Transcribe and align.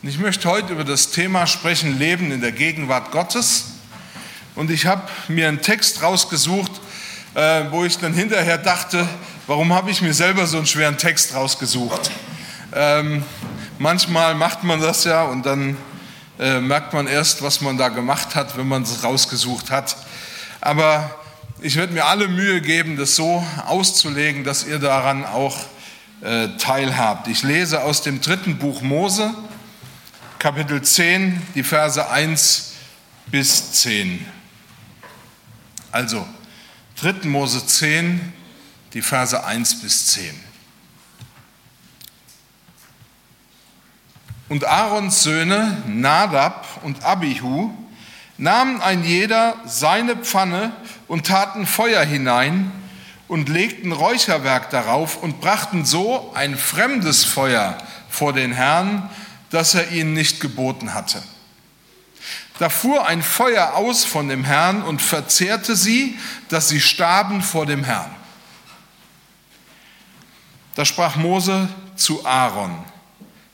Und 0.00 0.08
ich 0.08 0.18
möchte 0.20 0.48
heute 0.48 0.74
über 0.74 0.84
das 0.84 1.10
Thema 1.10 1.48
sprechen, 1.48 1.98
Leben 1.98 2.30
in 2.30 2.40
der 2.40 2.52
Gegenwart 2.52 3.10
Gottes. 3.10 3.64
Und 4.54 4.70
ich 4.70 4.86
habe 4.86 5.02
mir 5.26 5.48
einen 5.48 5.60
Text 5.60 6.04
rausgesucht, 6.04 6.70
äh, 7.34 7.64
wo 7.70 7.84
ich 7.84 7.98
dann 7.98 8.14
hinterher 8.14 8.58
dachte, 8.58 9.08
warum 9.48 9.72
habe 9.72 9.90
ich 9.90 10.00
mir 10.00 10.14
selber 10.14 10.46
so 10.46 10.58
einen 10.58 10.66
schweren 10.66 10.98
Text 10.98 11.34
rausgesucht? 11.34 12.12
Ähm, 12.72 13.24
manchmal 13.80 14.36
macht 14.36 14.62
man 14.62 14.80
das 14.80 15.02
ja 15.02 15.24
und 15.24 15.44
dann 15.44 15.76
äh, 16.38 16.60
merkt 16.60 16.92
man 16.92 17.08
erst, 17.08 17.42
was 17.42 17.60
man 17.60 17.76
da 17.76 17.88
gemacht 17.88 18.36
hat, 18.36 18.56
wenn 18.56 18.68
man 18.68 18.84
es 18.84 19.02
rausgesucht 19.02 19.72
hat. 19.72 19.96
Aber 20.60 21.12
ich 21.60 21.74
werde 21.74 21.92
mir 21.92 22.04
alle 22.04 22.28
Mühe 22.28 22.60
geben, 22.60 22.96
das 22.96 23.16
so 23.16 23.44
auszulegen, 23.66 24.44
dass 24.44 24.64
ihr 24.64 24.78
daran 24.78 25.24
auch 25.24 25.56
äh, 26.20 26.50
teilhabt. 26.58 27.26
Ich 27.26 27.42
lese 27.42 27.82
aus 27.82 28.02
dem 28.02 28.20
dritten 28.20 28.58
Buch 28.58 28.80
Mose, 28.80 29.34
Kapitel 30.38 30.80
10, 30.80 31.42
die 31.56 31.64
Verse 31.64 32.08
1 32.08 32.74
bis 33.26 33.72
10. 33.72 34.24
Also, 35.90 36.24
3. 37.00 37.26
Mose 37.28 37.66
10, 37.66 38.32
die 38.92 39.02
Verse 39.02 39.44
1 39.44 39.80
bis 39.80 40.06
10. 40.06 40.38
Und 44.48 44.64
Aarons 44.64 45.24
Söhne 45.24 45.82
Nadab 45.88 46.82
und 46.84 47.02
Abihu 47.02 47.72
nahmen 48.36 48.80
ein 48.80 49.02
jeder 49.02 49.56
seine 49.66 50.14
Pfanne 50.14 50.70
und 51.08 51.26
taten 51.26 51.66
Feuer 51.66 52.04
hinein 52.04 52.70
und 53.26 53.48
legten 53.48 53.90
Räucherwerk 53.90 54.70
darauf 54.70 55.20
und 55.20 55.40
brachten 55.40 55.84
so 55.84 56.32
ein 56.34 56.56
fremdes 56.56 57.24
Feuer 57.24 57.76
vor 58.08 58.32
den 58.32 58.52
Herrn, 58.52 59.10
das 59.50 59.74
er 59.74 59.90
ihnen 59.92 60.12
nicht 60.12 60.40
geboten 60.40 60.94
hatte. 60.94 61.22
Da 62.58 62.68
fuhr 62.68 63.06
ein 63.06 63.22
Feuer 63.22 63.74
aus 63.74 64.04
von 64.04 64.28
dem 64.28 64.44
Herrn 64.44 64.82
und 64.82 65.00
verzehrte 65.00 65.76
sie, 65.76 66.18
dass 66.48 66.68
sie 66.68 66.80
starben 66.80 67.40
vor 67.40 67.66
dem 67.66 67.84
Herrn. 67.84 68.10
Da 70.74 70.84
sprach 70.84 71.16
Mose 71.16 71.68
zu 71.96 72.24
Aaron, 72.26 72.84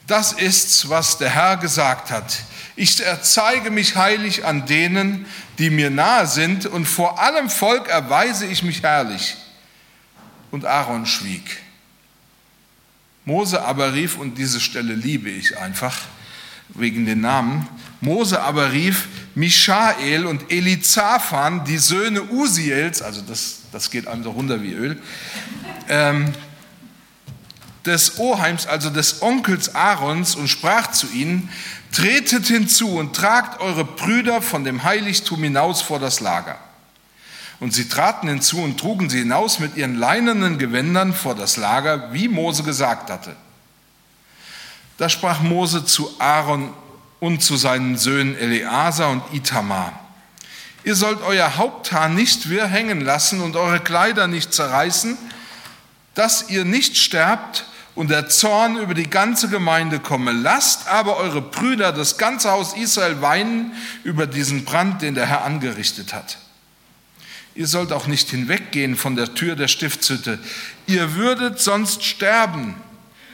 das 0.06 0.32
ist's, 0.32 0.88
was 0.88 1.16
der 1.18 1.30
Herr 1.30 1.56
gesagt 1.56 2.10
hat. 2.10 2.36
Ich 2.76 3.00
erzeige 3.00 3.70
mich 3.70 3.96
heilig 3.96 4.44
an 4.44 4.66
denen, 4.66 5.26
die 5.58 5.70
mir 5.70 5.90
nahe 5.90 6.26
sind, 6.26 6.66
und 6.66 6.86
vor 6.86 7.20
allem 7.20 7.48
Volk 7.48 7.88
erweise 7.88 8.46
ich 8.46 8.62
mich 8.62 8.82
herrlich. 8.82 9.36
Und 10.50 10.66
Aaron 10.66 11.06
schwieg. 11.06 11.63
Mose 13.24 13.64
aber 13.64 13.94
rief, 13.94 14.18
und 14.18 14.36
diese 14.36 14.60
Stelle 14.60 14.94
liebe 14.94 15.30
ich 15.30 15.58
einfach 15.58 15.98
wegen 16.68 17.06
den 17.06 17.20
Namen, 17.20 17.66
Mose 18.00 18.42
aber 18.42 18.72
rief 18.72 19.08
Michael 19.34 20.26
und 20.26 20.52
Elizaphan, 20.52 21.64
die 21.64 21.78
Söhne 21.78 22.22
Usiels, 22.24 23.00
also 23.00 23.22
das, 23.22 23.62
das 23.72 23.90
geht 23.90 24.06
einem 24.06 24.22
so 24.22 24.30
runter 24.30 24.62
wie 24.62 24.72
Öl, 24.72 25.00
ähm, 25.88 26.34
des 27.86 28.18
Oheims, 28.18 28.66
also 28.66 28.90
des 28.90 29.22
Onkels 29.22 29.74
Aarons, 29.74 30.36
und 30.36 30.48
sprach 30.48 30.90
zu 30.90 31.06
ihnen, 31.08 31.48
tretet 31.92 32.46
hinzu 32.46 32.96
und 32.96 33.14
tragt 33.14 33.60
eure 33.60 33.84
Brüder 33.84 34.42
von 34.42 34.64
dem 34.64 34.82
Heiligtum 34.82 35.42
hinaus 35.42 35.80
vor 35.80 35.98
das 35.98 36.20
Lager. 36.20 36.58
Und 37.64 37.72
sie 37.72 37.88
traten 37.88 38.28
hinzu 38.28 38.58
und 38.58 38.78
trugen 38.78 39.08
sie 39.08 39.20
hinaus 39.20 39.58
mit 39.58 39.74
ihren 39.78 39.94
leinenen 39.94 40.58
Gewändern 40.58 41.14
vor 41.14 41.34
das 41.34 41.56
Lager, 41.56 42.12
wie 42.12 42.28
Mose 42.28 42.62
gesagt 42.62 43.08
hatte. 43.08 43.34
Da 44.98 45.08
sprach 45.08 45.40
Mose 45.40 45.86
zu 45.86 46.10
Aaron 46.18 46.74
und 47.20 47.42
zu 47.42 47.56
seinen 47.56 47.96
Söhnen 47.96 48.36
Eleazar 48.36 49.08
und 49.08 49.22
Itamar. 49.32 49.98
Ihr 50.84 50.94
sollt 50.94 51.22
euer 51.22 51.56
Haupthaar 51.56 52.10
nicht 52.10 52.50
wirr 52.50 52.66
hängen 52.66 53.00
lassen 53.00 53.40
und 53.40 53.56
eure 53.56 53.80
Kleider 53.80 54.26
nicht 54.26 54.52
zerreißen, 54.52 55.16
dass 56.12 56.50
ihr 56.50 56.66
nicht 56.66 56.98
sterbt 56.98 57.64
und 57.94 58.10
der 58.10 58.28
Zorn 58.28 58.76
über 58.76 58.92
die 58.92 59.08
ganze 59.08 59.48
Gemeinde 59.48 60.00
komme. 60.00 60.32
Lasst 60.32 60.86
aber 60.88 61.16
eure 61.16 61.40
Brüder, 61.40 61.92
das 61.92 62.18
ganze 62.18 62.50
Haus 62.50 62.76
Israel, 62.76 63.22
weinen 63.22 63.72
über 64.02 64.26
diesen 64.26 64.66
Brand, 64.66 65.00
den 65.00 65.14
der 65.14 65.24
Herr 65.24 65.46
angerichtet 65.46 66.12
hat. 66.12 66.36
Ihr 67.54 67.66
sollt 67.68 67.92
auch 67.92 68.06
nicht 68.06 68.30
hinweggehen 68.30 68.96
von 68.96 69.14
der 69.14 69.34
Tür 69.34 69.54
der 69.54 69.68
Stiftshütte. 69.68 70.38
Ihr 70.86 71.14
würdet 71.14 71.60
sonst 71.60 72.04
sterben, 72.04 72.74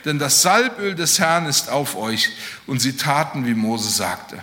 denn 0.04 0.18
das 0.18 0.42
Salböl 0.42 0.94
des 0.94 1.18
Herrn 1.18 1.46
ist 1.46 1.70
auf 1.70 1.96
euch. 1.96 2.30
Und 2.66 2.80
sie 2.80 2.96
taten, 2.96 3.46
wie 3.46 3.54
Mose 3.54 3.90
sagte. 3.90 4.42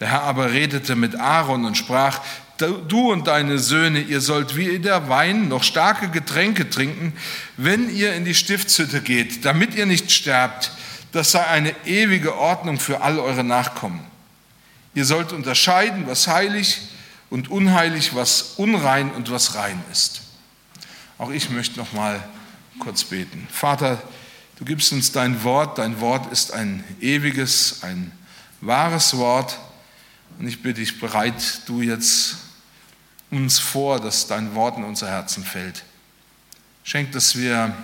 Der 0.00 0.08
Herr 0.08 0.22
aber 0.22 0.52
redete 0.52 0.96
mit 0.96 1.16
Aaron 1.16 1.64
und 1.64 1.76
sprach, 1.76 2.20
du 2.58 3.12
und 3.12 3.26
deine 3.26 3.58
Söhne, 3.58 4.00
ihr 4.00 4.20
sollt 4.20 4.56
weder 4.56 5.08
Wein 5.08 5.48
noch 5.48 5.62
starke 5.62 6.08
Getränke 6.08 6.70
trinken, 6.70 7.12
wenn 7.56 7.94
ihr 7.94 8.14
in 8.14 8.24
die 8.24 8.34
Stiftshütte 8.34 9.02
geht, 9.02 9.44
damit 9.44 9.74
ihr 9.74 9.86
nicht 9.86 10.10
sterbt. 10.10 10.70
Das 11.12 11.32
sei 11.32 11.46
eine 11.46 11.74
ewige 11.84 12.36
Ordnung 12.36 12.78
für 12.78 13.02
all 13.02 13.18
eure 13.18 13.44
Nachkommen. 13.44 14.00
Ihr 14.94 15.04
sollt 15.04 15.32
unterscheiden, 15.32 16.04
was 16.06 16.26
heilig 16.26 16.80
und 17.30 17.50
unheilig, 17.50 18.14
was 18.14 18.54
unrein 18.56 19.10
und 19.12 19.30
was 19.30 19.54
rein 19.54 19.82
ist. 19.90 20.22
Auch 21.18 21.30
ich 21.30 21.50
möchte 21.50 21.78
noch 21.78 21.92
mal 21.92 22.22
kurz 22.78 23.04
beten. 23.04 23.46
Vater, 23.50 24.02
du 24.58 24.64
gibst 24.64 24.92
uns 24.92 25.12
dein 25.12 25.42
Wort. 25.44 25.78
Dein 25.78 26.00
Wort 26.00 26.30
ist 26.30 26.52
ein 26.52 26.84
ewiges, 27.00 27.82
ein 27.82 28.12
wahres 28.60 29.16
Wort. 29.16 29.58
Und 30.38 30.46
ich 30.46 30.62
bitte 30.62 30.80
dich, 30.80 31.00
bereit 31.00 31.62
du 31.66 31.80
jetzt 31.80 32.36
uns 33.30 33.58
vor, 33.58 34.00
dass 34.00 34.26
dein 34.26 34.54
Wort 34.54 34.76
in 34.76 34.84
unser 34.84 35.08
Herzen 35.08 35.44
fällt. 35.44 35.84
Schenk, 36.84 37.12
dass 37.12 37.36
wir 37.36 37.74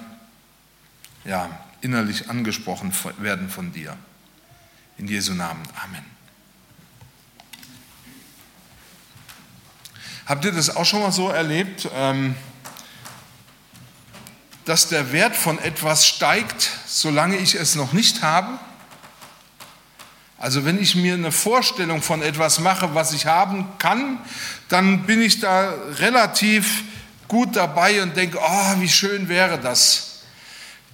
ja, 1.25 1.51
innerlich 1.81 2.31
angesprochen 2.31 2.93
werden 3.19 3.49
von 3.49 3.73
dir. 3.73 3.97
In 4.99 5.09
Jesu 5.09 5.35
Namen. 5.35 5.63
Amen. 5.83 6.05
Habt 10.33 10.47
ihr 10.47 10.53
das 10.53 10.75
auch 10.75 10.87
schon 10.87 11.03
mal 11.03 11.13
so 11.13 11.29
erlebt, 11.29 11.91
ähm, 11.95 12.35
dass 14.65 14.89
der 14.89 15.13
Wert 15.13 15.37
von 15.37 15.59
etwas 15.59 16.07
steigt, 16.07 16.71
solange 16.87 17.37
ich 17.37 17.55
es 17.55 17.75
noch 17.75 17.93
nicht 17.93 18.23
habe? 18.23 18.59
Also 20.39 20.65
wenn 20.65 20.81
ich 20.81 20.95
mir 20.95 21.13
eine 21.13 21.33
Vorstellung 21.33 22.01
von 22.01 22.23
etwas 22.23 22.61
mache, 22.61 22.95
was 22.95 23.13
ich 23.13 23.27
haben 23.27 23.69
kann, 23.79 24.21
dann 24.71 25.03
bin 25.03 25.21
ich 25.21 25.41
da 25.41 25.75
relativ 25.99 26.83
gut 27.29 27.55
dabei 27.55 28.03
und 28.03 28.17
denke, 28.17 28.39
oh, 28.41 28.81
wie 28.81 28.89
schön 28.89 29.29
wäre 29.29 29.59
das. 29.59 30.23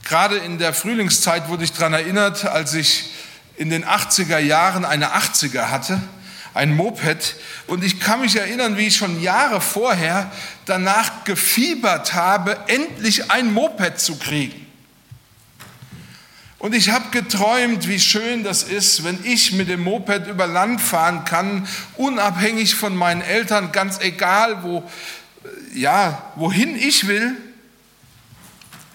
Gerade 0.02 0.38
in 0.38 0.58
der 0.58 0.74
Frühlingszeit 0.74 1.48
wurde 1.48 1.62
ich 1.62 1.72
daran 1.72 1.92
erinnert, 1.92 2.44
als 2.44 2.74
ich 2.74 3.10
in 3.56 3.70
den 3.70 3.84
80er 3.84 4.38
Jahren 4.38 4.84
eine 4.84 5.14
80er 5.14 5.70
hatte, 5.70 6.02
ein 6.58 6.74
Moped. 6.74 7.36
Und 7.68 7.84
ich 7.84 8.00
kann 8.00 8.20
mich 8.20 8.36
erinnern, 8.36 8.76
wie 8.76 8.88
ich 8.88 8.96
schon 8.96 9.22
Jahre 9.22 9.60
vorher 9.60 10.30
danach 10.66 11.24
gefiebert 11.24 12.14
habe, 12.14 12.58
endlich 12.66 13.30
ein 13.30 13.54
Moped 13.54 14.00
zu 14.00 14.16
kriegen. 14.18 14.66
Und 16.58 16.74
ich 16.74 16.90
habe 16.90 17.10
geträumt, 17.12 17.86
wie 17.86 18.00
schön 18.00 18.42
das 18.42 18.64
ist, 18.64 19.04
wenn 19.04 19.24
ich 19.24 19.52
mit 19.52 19.68
dem 19.68 19.84
Moped 19.84 20.26
über 20.26 20.48
Land 20.48 20.80
fahren 20.80 21.24
kann, 21.24 21.68
unabhängig 21.96 22.74
von 22.74 22.96
meinen 22.96 23.22
Eltern, 23.22 23.70
ganz 23.70 24.00
egal, 24.00 24.64
wo, 24.64 24.82
ja, 25.72 26.32
wohin 26.34 26.74
ich 26.74 27.06
will. 27.06 27.36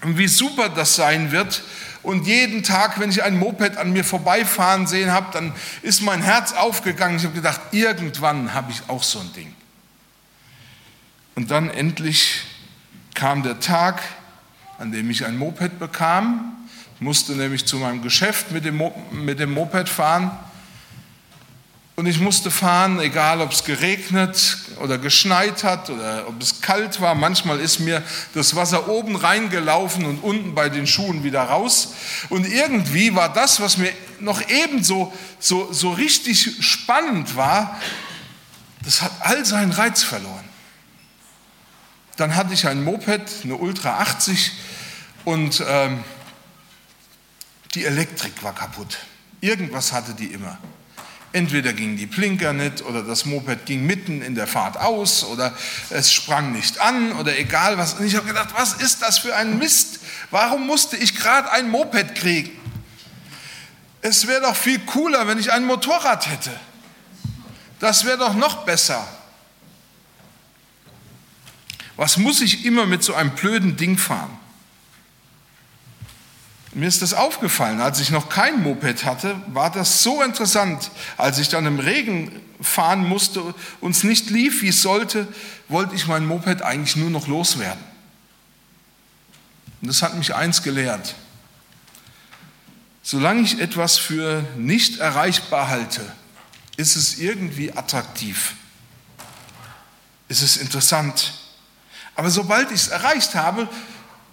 Und 0.02 0.18
wie 0.18 0.28
super 0.28 0.68
das 0.68 0.96
sein 0.96 1.32
wird. 1.32 1.62
Und 2.04 2.26
jeden 2.26 2.62
Tag, 2.62 3.00
wenn 3.00 3.10
ich 3.10 3.22
ein 3.22 3.38
Moped 3.38 3.76
an 3.76 3.92
mir 3.92 4.04
vorbeifahren 4.04 4.86
sehen 4.86 5.10
habe, 5.10 5.26
dann 5.32 5.52
ist 5.82 6.02
mein 6.02 6.22
Herz 6.22 6.52
aufgegangen. 6.52 7.16
Ich 7.16 7.24
habe 7.24 7.34
gedacht, 7.34 7.60
irgendwann 7.72 8.54
habe 8.54 8.70
ich 8.70 8.82
auch 8.88 9.02
so 9.02 9.18
ein 9.18 9.32
Ding. 9.32 9.52
Und 11.34 11.50
dann 11.50 11.70
endlich 11.70 12.42
kam 13.14 13.42
der 13.42 13.58
Tag, 13.58 14.02
an 14.78 14.92
dem 14.92 15.10
ich 15.10 15.24
ein 15.24 15.36
Moped 15.36 15.78
bekam 15.80 16.54
musste 17.00 17.32
nämlich 17.32 17.66
zu 17.66 17.76
meinem 17.76 18.02
Geschäft 18.02 18.50
mit 18.50 18.64
dem 18.64 19.52
Moped 19.52 19.88
fahren. 19.88 20.30
Und 21.96 22.06
ich 22.06 22.18
musste 22.18 22.50
fahren, 22.50 22.98
egal 22.98 23.40
ob 23.40 23.52
es 23.52 23.62
geregnet 23.62 24.56
oder 24.80 24.98
geschneit 24.98 25.62
hat 25.62 25.90
oder 25.90 26.26
ob 26.26 26.42
es 26.42 26.60
kalt 26.60 27.00
war. 27.00 27.14
Manchmal 27.14 27.60
ist 27.60 27.78
mir 27.78 28.02
das 28.34 28.56
Wasser 28.56 28.88
oben 28.88 29.14
reingelaufen 29.14 30.04
und 30.04 30.18
unten 30.18 30.56
bei 30.56 30.68
den 30.68 30.88
Schuhen 30.88 31.22
wieder 31.22 31.44
raus. 31.44 31.94
Und 32.30 32.48
irgendwie 32.48 33.14
war 33.14 33.32
das, 33.32 33.60
was 33.60 33.76
mir 33.76 33.92
noch 34.18 34.42
ebenso 34.48 35.12
so, 35.38 35.72
so 35.72 35.92
richtig 35.92 36.56
spannend 36.66 37.36
war, 37.36 37.80
das 38.82 39.00
hat 39.00 39.12
all 39.20 39.44
seinen 39.44 39.70
Reiz 39.70 40.02
verloren. 40.02 40.44
Dann 42.16 42.34
hatte 42.34 42.54
ich 42.54 42.66
ein 42.66 42.82
Moped, 42.82 43.44
eine 43.44 43.54
Ultra 43.54 43.98
80 44.00 44.52
und 45.24 45.62
ähm, 45.66 46.02
die 47.74 47.84
Elektrik 47.84 48.42
war 48.42 48.54
kaputt. 48.54 48.98
Irgendwas 49.40 49.92
hatte 49.92 50.14
die 50.14 50.26
immer. 50.26 50.58
Entweder 51.34 51.72
ging 51.72 51.96
die 51.96 52.06
Blinker 52.06 52.52
nicht 52.52 52.82
oder 52.82 53.02
das 53.02 53.24
Moped 53.24 53.66
ging 53.66 53.84
mitten 53.84 54.22
in 54.22 54.36
der 54.36 54.46
Fahrt 54.46 54.76
aus 54.76 55.24
oder 55.24 55.52
es 55.90 56.12
sprang 56.12 56.52
nicht 56.52 56.80
an 56.80 57.10
oder 57.14 57.36
egal 57.36 57.76
was. 57.76 57.94
Und 57.94 58.06
ich 58.06 58.14
habe 58.14 58.28
gedacht, 58.28 58.50
was 58.54 58.74
ist 58.74 59.02
das 59.02 59.18
für 59.18 59.34
ein 59.34 59.58
Mist? 59.58 59.98
Warum 60.30 60.64
musste 60.64 60.96
ich 60.96 61.16
gerade 61.16 61.50
ein 61.50 61.70
Moped 61.70 62.14
kriegen? 62.14 62.52
Es 64.00 64.28
wäre 64.28 64.42
doch 64.42 64.54
viel 64.54 64.78
cooler, 64.78 65.26
wenn 65.26 65.40
ich 65.40 65.50
ein 65.50 65.64
Motorrad 65.64 66.30
hätte. 66.30 66.52
Das 67.80 68.04
wäre 68.04 68.18
doch 68.18 68.34
noch 68.34 68.64
besser. 68.64 69.04
Was 71.96 72.16
muss 72.16 72.42
ich 72.42 72.64
immer 72.64 72.86
mit 72.86 73.02
so 73.02 73.12
einem 73.12 73.32
blöden 73.32 73.76
Ding 73.76 73.98
fahren? 73.98 74.38
Mir 76.74 76.88
ist 76.88 77.02
das 77.02 77.14
aufgefallen, 77.14 77.80
als 77.80 78.00
ich 78.00 78.10
noch 78.10 78.28
kein 78.28 78.62
Moped 78.62 79.04
hatte, 79.04 79.40
war 79.46 79.70
das 79.70 80.02
so 80.02 80.22
interessant. 80.22 80.90
Als 81.16 81.38
ich 81.38 81.48
dann 81.48 81.66
im 81.66 81.78
Regen 81.78 82.32
fahren 82.60 83.08
musste 83.08 83.54
und 83.80 83.92
es 83.92 84.02
nicht 84.02 84.28
lief, 84.30 84.62
wie 84.62 84.68
es 84.68 84.82
sollte, 84.82 85.28
wollte 85.68 85.94
ich 85.94 86.08
mein 86.08 86.26
Moped 86.26 86.62
eigentlich 86.62 86.96
nur 86.96 87.10
noch 87.10 87.28
loswerden. 87.28 87.82
Und 89.80 89.88
das 89.88 90.02
hat 90.02 90.16
mich 90.16 90.34
eins 90.34 90.62
gelehrt. 90.62 91.14
Solange 93.04 93.42
ich 93.42 93.60
etwas 93.60 93.98
für 93.98 94.44
nicht 94.56 94.98
erreichbar 94.98 95.68
halte, 95.68 96.00
ist 96.76 96.96
es 96.96 97.18
irgendwie 97.18 97.72
attraktiv. 97.72 98.54
Ist 100.26 100.42
es 100.42 100.56
interessant. 100.56 101.34
Aber 102.16 102.30
sobald 102.30 102.70
ich 102.70 102.80
es 102.80 102.88
erreicht 102.88 103.34
habe, 103.36 103.68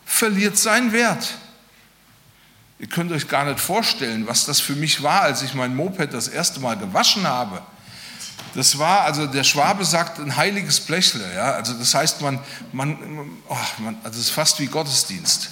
verliert 0.05 0.57
sein 0.57 0.91
Wert. 0.91 1.35
Ihr 2.81 2.87
könnt 2.87 3.11
euch 3.11 3.27
gar 3.27 3.45
nicht 3.45 3.59
vorstellen, 3.59 4.25
was 4.25 4.45
das 4.45 4.59
für 4.59 4.73
mich 4.73 5.03
war, 5.03 5.21
als 5.21 5.43
ich 5.43 5.53
mein 5.53 5.75
Moped 5.75 6.15
das 6.15 6.27
erste 6.27 6.59
Mal 6.59 6.75
gewaschen 6.77 7.27
habe. 7.27 7.61
Das 8.55 8.79
war, 8.79 9.01
also 9.01 9.27
der 9.27 9.43
Schwabe 9.43 9.85
sagt, 9.85 10.17
ein 10.17 10.35
heiliges 10.35 10.79
Blechle. 10.79 11.23
Ja? 11.35 11.51
Also 11.51 11.73
das 11.75 11.93
heißt, 11.93 12.21
man, 12.21 12.39
man, 12.71 12.97
oh, 13.47 13.55
man, 13.77 13.97
also 14.03 14.19
es 14.19 14.25
ist 14.25 14.31
fast 14.31 14.59
wie 14.59 14.65
Gottesdienst. 14.65 15.51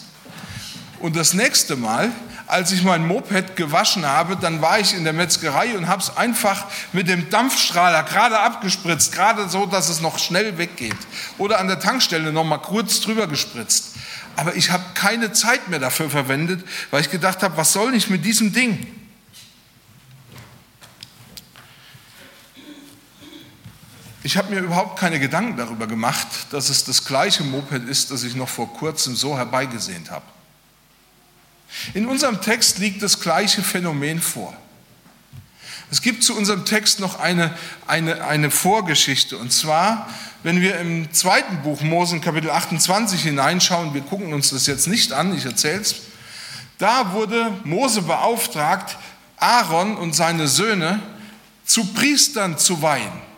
Und 1.02 1.16
das 1.16 1.36
nächste 1.36 1.76
Mal, 1.76 2.12
als 2.48 2.72
ich 2.72 2.82
mein 2.82 3.06
Moped 3.06 3.56
gewaschen 3.56 4.08
habe, 4.08 4.36
dann 4.36 4.60
war 4.64 4.80
ich 4.80 4.96
in 4.96 5.04
der 5.04 5.14
Metzgerei 5.14 5.78
und 5.78 5.88
habe 5.88 6.02
es 6.02 6.18
einfach 6.18 6.66
mit 6.94 7.08
dem 7.08 7.30
Dampfstrahler 7.30 8.02
gerade 8.04 8.40
abgespritzt, 8.40 9.12
gerade 9.12 9.48
so, 9.50 9.68
dass 9.68 9.88
es 9.90 10.02
noch 10.02 10.18
schnell 10.18 10.58
weggeht. 10.58 10.98
Oder 11.38 11.60
an 11.60 11.68
der 11.68 11.80
Tankstelle 11.80 12.34
noch 12.34 12.44
mal 12.44 12.58
kurz 12.58 13.02
drüber 13.02 13.28
gespritzt. 13.28 13.94
Aber 14.40 14.56
ich 14.56 14.72
habe 14.72 14.86
keine 14.94 15.34
Zeit 15.34 15.68
mehr 15.68 15.80
dafür 15.80 16.10
verwendet, 16.10 16.66
weil 16.92 17.02
ich 17.02 17.12
gedacht 17.12 17.44
habe, 17.44 17.58
was 17.58 17.74
soll 17.74 17.94
ich 17.94 18.10
mit 18.10 18.24
diesem 18.24 18.54
Ding? 18.54 18.88
Ich 24.24 24.38
habe 24.38 24.56
mir 24.56 24.62
überhaupt 24.62 24.98
keine 24.98 25.20
Gedanken 25.20 25.58
darüber 25.58 25.88
gemacht, 25.88 26.26
dass 26.52 26.70
es 26.70 26.86
das 26.86 27.04
gleiche 27.04 27.44
Moped 27.44 27.90
ist, 27.90 28.12
das 28.12 28.24
ich 28.24 28.34
noch 28.34 28.48
vor 28.48 28.72
kurzem 28.72 29.14
so 29.14 29.38
herbeigesehnt 29.38 30.10
habe. 30.10 30.26
In 31.94 32.06
unserem 32.06 32.40
Text 32.40 32.78
liegt 32.78 33.04
das 33.04 33.20
gleiche 33.20 33.62
Phänomen 33.62 34.22
vor. 34.22 34.56
Es 35.92 36.02
gibt 36.02 36.24
zu 36.24 36.36
unserem 36.36 36.66
Text 36.66 37.00
noch 37.00 37.20
eine, 37.20 37.56
eine, 37.88 38.24
eine 38.26 38.52
Vorgeschichte. 38.52 39.38
Und 39.38 39.52
zwar, 39.52 40.08
wenn 40.44 40.62
wir 40.62 40.80
im 40.80 41.12
zweiten 41.14 41.62
Buch 41.64 41.82
Mose, 41.82 42.20
Kapitel 42.20 42.52
28 42.52 43.22
hineinschauen, 43.22 43.94
wir 43.94 44.02
gucken 44.02 44.34
uns 44.34 44.52
das 44.52 44.68
jetzt 44.68 44.88
nicht 44.88 45.14
an, 45.14 45.36
ich 45.36 45.46
erzähle 45.46 45.82
es, 45.82 45.96
da 46.78 47.14
wurde 47.14 47.52
Mose 47.64 48.04
beauftragt, 48.04 48.98
Aaron 49.38 49.98
und 49.98 50.16
seine 50.16 50.48
Söhne 50.48 51.02
zu 51.66 51.86
Priestern 51.94 52.58
zu 52.58 52.82
weihen. 52.82 53.29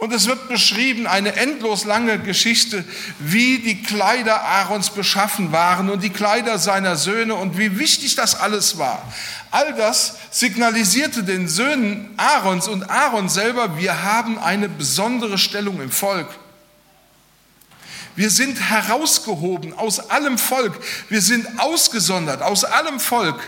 Und 0.00 0.14
es 0.14 0.26
wird 0.26 0.48
beschrieben, 0.48 1.06
eine 1.06 1.36
endlos 1.36 1.84
lange 1.84 2.18
Geschichte, 2.18 2.86
wie 3.18 3.58
die 3.58 3.82
Kleider 3.82 4.40
Aarons 4.40 4.88
beschaffen 4.88 5.52
waren 5.52 5.90
und 5.90 6.02
die 6.02 6.08
Kleider 6.08 6.58
seiner 6.58 6.96
Söhne 6.96 7.34
und 7.34 7.58
wie 7.58 7.78
wichtig 7.78 8.14
das 8.14 8.34
alles 8.34 8.78
war. 8.78 9.06
All 9.50 9.74
das 9.74 10.16
signalisierte 10.30 11.22
den 11.22 11.48
Söhnen 11.48 12.14
Aarons 12.16 12.66
und 12.66 12.88
Aaron 12.88 13.28
selber, 13.28 13.76
wir 13.76 14.02
haben 14.02 14.38
eine 14.38 14.70
besondere 14.70 15.36
Stellung 15.36 15.82
im 15.82 15.90
Volk. 15.90 16.28
Wir 18.16 18.30
sind 18.30 18.58
herausgehoben 18.70 19.74
aus 19.74 20.10
allem 20.10 20.38
Volk. 20.38 20.80
Wir 21.10 21.20
sind 21.20 21.46
ausgesondert 21.60 22.40
aus 22.40 22.64
allem 22.64 23.00
Volk. 23.00 23.38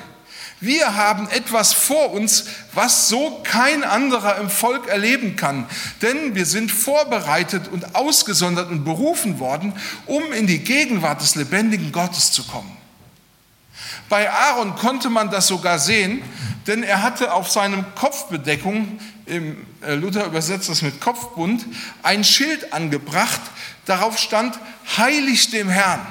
Wir 0.62 0.94
haben 0.94 1.29
etwas 1.29 1.73
vor 1.73 2.12
uns, 2.12 2.44
was 2.73 3.09
so 3.09 3.41
kein 3.43 3.82
anderer 3.82 4.38
im 4.38 4.49
Volk 4.49 4.87
erleben 4.87 5.35
kann. 5.35 5.67
Denn 6.03 6.37
wir 6.37 6.47
sind 6.47 6.70
vorbereitet 6.70 7.67
und 7.67 7.97
ausgesondert 7.97 8.70
und 8.70 8.85
berufen 8.85 9.41
worden, 9.41 9.73
um 10.06 10.32
in 10.32 10.47
die 10.47 10.61
Gegenwart 10.61 11.20
des 11.20 11.35
lebendigen 11.35 11.91
Gottes 11.91 12.31
zu 12.31 12.44
kommen. 12.44 12.76
Bei 14.09 14.31
Aaron 14.31 14.76
konnte 14.76 15.11
man 15.11 15.31
das 15.31 15.49
sogar 15.49 15.81
sehen, 15.81 16.23
denn 16.69 16.85
er 16.85 17.03
hatte 17.03 17.32
auf 17.32 17.50
seinem 17.50 17.85
Kopfbedeckung, 17.97 19.00
im 19.26 19.67
äh, 19.81 19.94
Luther 19.94 20.26
übersetzt 20.26 20.69
das 20.69 20.82
mit 20.82 21.00
Kopfbund, 21.00 21.67
ein 22.05 22.23
Schild 22.23 22.73
angebracht, 22.73 23.41
darauf 23.85 24.17
stand, 24.17 24.61
heilig 24.97 25.50
dem 25.50 25.69
Herrn. 25.69 26.06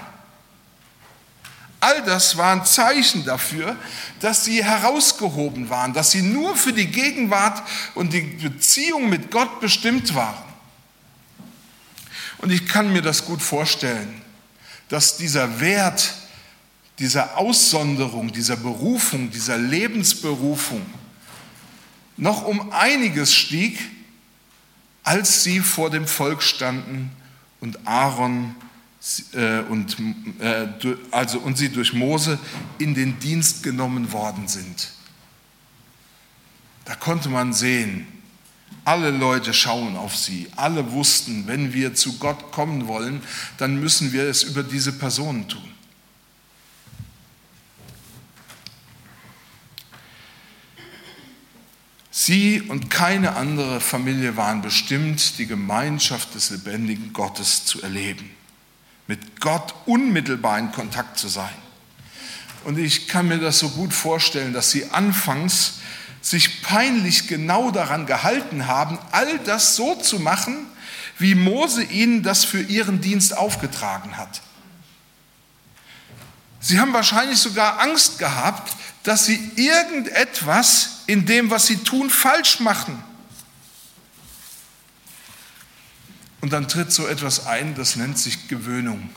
All 1.82 2.04
das 2.04 2.38
waren 2.38 2.64
Zeichen 2.64 3.26
dafür, 3.26 3.76
dass 4.20 4.46
sie 4.46 4.64
herausgehoben 4.64 5.70
waren, 5.70 5.94
dass 5.94 6.12
sie 6.12 6.22
nur 6.22 6.56
für 6.56 6.74
die 6.74 6.86
Gegenwart 6.86 7.62
und 7.96 8.14
die 8.14 8.22
Beziehung 8.22 9.10
mit 9.10 9.32
Gott 9.32 9.60
bestimmt 9.60 10.14
waren. 10.14 10.44
Und 12.38 12.52
ich 12.52 12.68
kann 12.68 12.94
mir 12.94 13.02
das 13.02 13.26
gut 13.26 13.42
vorstellen, 13.42 14.22
dass 14.90 15.18
dieser 15.18 15.60
Wert 15.60 16.14
dieser 17.00 17.36
Aussonderung, 17.40 18.32
dieser 18.32 18.58
Berufung, 18.58 19.32
dieser 19.32 19.58
Lebensberufung 19.58 20.86
noch 22.16 22.46
um 22.46 22.72
einiges 22.72 23.34
stieg, 23.34 23.80
als 25.04 25.44
sie 25.44 25.62
vor 25.62 25.90
dem 25.90 26.08
Volk 26.08 26.44
standen 26.44 27.10
und 27.60 27.88
Aaron 27.88 28.56
und, 29.70 29.98
äh, 30.40 30.68
also, 31.10 31.40
und 31.40 31.58
sie 31.58 31.70
durch 31.70 31.94
Mose 31.94 32.38
in 32.78 32.94
den 32.94 33.18
Dienst 33.20 33.64
genommen 33.64 34.12
worden 34.12 34.48
sind. 34.48 34.92
Da 36.86 36.94
konnte 36.96 37.30
man 37.30 37.52
sehen, 37.52 38.06
alle 38.86 39.10
Leute 39.10 39.54
schauen 39.54 39.96
auf 39.96 40.16
sie. 40.16 40.48
Alle 40.56 40.92
wussten, 40.92 41.48
wenn 41.48 41.74
wir 41.74 41.96
zu 41.96 42.20
Gott 42.20 42.52
kommen 42.52 42.88
wollen, 42.88 43.22
dann 43.58 43.80
müssen 43.80 44.14
wir 44.14 44.26
es 44.26 44.44
über 44.44 44.62
diese 44.62 44.94
Personen 44.94 45.48
tun. 45.48 45.72
Sie 52.12 52.62
und 52.62 52.92
keine 52.92 53.36
andere 53.36 53.82
Familie 53.82 54.38
waren 54.38 54.62
bestimmt, 54.62 55.40
die 55.40 55.48
Gemeinschaft 55.48 56.36
des 56.36 56.52
lebendigen 56.52 57.14
Gottes 57.14 57.66
zu 57.66 57.82
erleben 57.82 58.30
mit 59.12 59.42
Gott 59.42 59.76
unmittelbar 59.88 60.58
in 60.58 60.72
Kontakt 60.72 61.20
zu 61.20 61.28
sein. 61.28 61.54
Und 62.64 62.80
ich 62.80 63.10
kann 63.10 63.28
mir 63.28 63.40
das 63.40 63.60
so 63.60 63.68
gut 63.68 63.94
vorstellen, 63.94 64.54
dass 64.54 64.72
sie 64.72 64.90
anfangs 64.92 65.80
sich 66.22 66.62
peinlich 66.62 67.28
genau 67.28 67.72
daran 67.72 68.06
gehalten 68.06 68.68
haben, 68.68 68.98
all 69.12 69.38
das 69.40 69.76
so 69.76 69.96
zu 69.96 70.20
machen, 70.20 70.66
wie 71.18 71.36
Mose 71.36 71.84
ihnen 71.84 72.24
das 72.24 72.46
für 72.46 72.62
ihren 72.62 73.02
Dienst 73.02 73.36
aufgetragen 73.36 74.16
hat. 74.16 74.40
Sie 76.62 76.80
haben 76.80 76.94
wahrscheinlich 76.94 77.40
sogar 77.40 77.82
Angst 77.82 78.18
gehabt, 78.18 78.72
dass 79.04 79.26
sie 79.26 79.52
irgendetwas 79.58 81.02
in 81.06 81.26
dem, 81.26 81.50
was 81.50 81.68
sie 81.68 81.80
tun, 81.84 82.10
falsch 82.10 82.62
machen. 82.62 83.04
Und 86.42 86.54
dann 86.54 86.68
tritt 86.68 86.92
so 86.92 87.08
etwas 87.08 87.46
ein, 87.46 87.76
das 87.76 87.96
nennt 87.96 88.18
sich 88.18 88.48
Gewöhnung. 88.48 89.10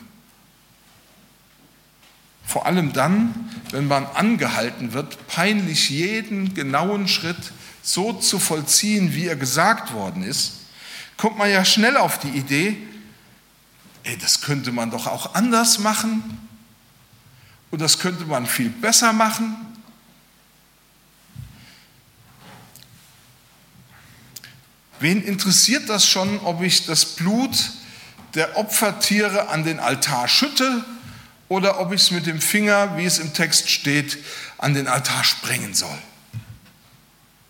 Vor 2.45 2.67
allem 2.67 2.93
dann, 2.93 3.33
wenn 3.71 3.87
man 3.87 4.05
angehalten 4.05 4.93
wird, 4.93 5.27
peinlich 5.27 5.89
jeden 5.89 6.53
genauen 6.53 7.07
Schritt 7.07 7.51
so 7.81 8.13
zu 8.13 8.39
vollziehen, 8.39 9.13
wie 9.13 9.27
er 9.27 9.35
gesagt 9.35 9.93
worden 9.93 10.23
ist, 10.23 10.53
kommt 11.17 11.37
man 11.37 11.49
ja 11.49 11.65
schnell 11.65 11.97
auf 11.97 12.19
die 12.19 12.29
Idee, 12.29 12.77
ey, 14.03 14.17
das 14.17 14.41
könnte 14.41 14.71
man 14.71 14.91
doch 14.91 15.07
auch 15.07 15.33
anders 15.33 15.79
machen 15.79 16.39
und 17.71 17.81
das 17.81 17.99
könnte 17.99 18.25
man 18.25 18.45
viel 18.45 18.69
besser 18.69 19.13
machen. 19.13 19.55
Wen 24.99 25.23
interessiert 25.23 25.89
das 25.89 26.07
schon, 26.07 26.39
ob 26.39 26.61
ich 26.61 26.85
das 26.85 27.05
Blut 27.05 27.71
der 28.33 28.57
Opfertiere 28.57 29.49
an 29.49 29.63
den 29.63 29.79
Altar 29.79 30.27
schütte 30.27 30.83
oder 31.47 31.79
ob 31.79 31.91
ich 31.91 32.01
es 32.01 32.11
mit 32.11 32.25
dem 32.25 32.41
Finger, 32.41 32.97
wie 32.97 33.05
es 33.05 33.19
im 33.19 33.33
Text 33.33 33.69
steht, 33.69 34.17
an 34.57 34.73
den 34.73 34.87
Altar 34.87 35.23
sprengen 35.23 35.73
soll? 35.73 35.97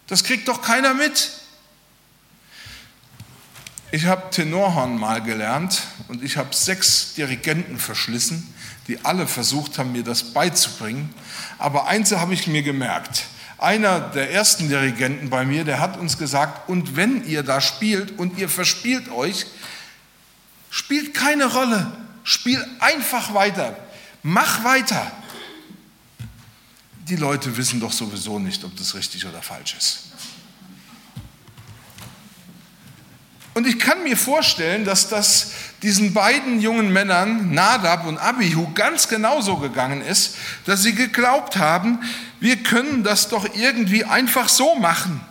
Das 0.07 0.23
kriegt 0.23 0.47
doch 0.47 0.61
keiner 0.61 0.93
mit. 0.93 1.31
Ich 3.91 4.05
habe 4.05 4.29
Tenorhorn 4.29 4.99
mal 4.99 5.21
gelernt 5.21 5.83
und 6.07 6.23
ich 6.23 6.37
habe 6.37 6.53
sechs 6.53 7.13
Dirigenten 7.13 7.79
verschlissen, 7.79 8.53
die 8.87 9.03
alle 9.05 9.25
versucht 9.25 9.77
haben, 9.77 9.93
mir 9.93 10.03
das 10.03 10.33
beizubringen. 10.33 11.13
Aber 11.57 11.87
eins 11.87 12.11
habe 12.11 12.33
ich 12.33 12.47
mir 12.47 12.61
gemerkt. 12.61 13.25
Einer 13.65 13.99
der 13.99 14.29
ersten 14.29 14.69
Dirigenten 14.69 15.31
bei 15.31 15.43
mir, 15.43 15.63
der 15.63 15.79
hat 15.79 15.97
uns 15.97 16.19
gesagt, 16.19 16.69
und 16.69 16.95
wenn 16.95 17.25
ihr 17.25 17.41
da 17.41 17.59
spielt 17.59 18.15
und 18.19 18.37
ihr 18.37 18.47
verspielt 18.47 19.09
euch, 19.09 19.47
spielt 20.69 21.15
keine 21.15 21.47
Rolle, 21.47 21.91
spiel 22.23 22.63
einfach 22.79 23.33
weiter, 23.33 23.75
mach 24.21 24.63
weiter. 24.63 25.11
Die 27.09 27.15
Leute 27.15 27.57
wissen 27.57 27.79
doch 27.79 27.91
sowieso 27.91 28.37
nicht, 28.37 28.63
ob 28.63 28.77
das 28.77 28.93
richtig 28.93 29.25
oder 29.25 29.41
falsch 29.41 29.75
ist. 29.75 29.99
Und 33.55 33.65
ich 33.65 33.79
kann 33.79 34.03
mir 34.03 34.17
vorstellen, 34.17 34.83
dass 34.83 35.07
das 35.07 35.51
diesen 35.81 36.13
beiden 36.13 36.59
jungen 36.59 36.91
Männern, 36.91 37.53
Nadab 37.53 38.05
und 38.05 38.17
Abihu, 38.17 38.73
ganz 38.73 39.07
genauso 39.07 39.55
gegangen 39.55 40.01
ist, 40.01 40.35
dass 40.65 40.83
sie 40.83 40.93
geglaubt 40.93 41.55
haben, 41.55 41.99
wir 42.41 42.61
können 42.61 43.05
das 43.05 43.29
doch 43.29 43.55
irgendwie 43.55 44.03
einfach 44.03 44.49
so 44.49 44.75
machen. 44.75 45.21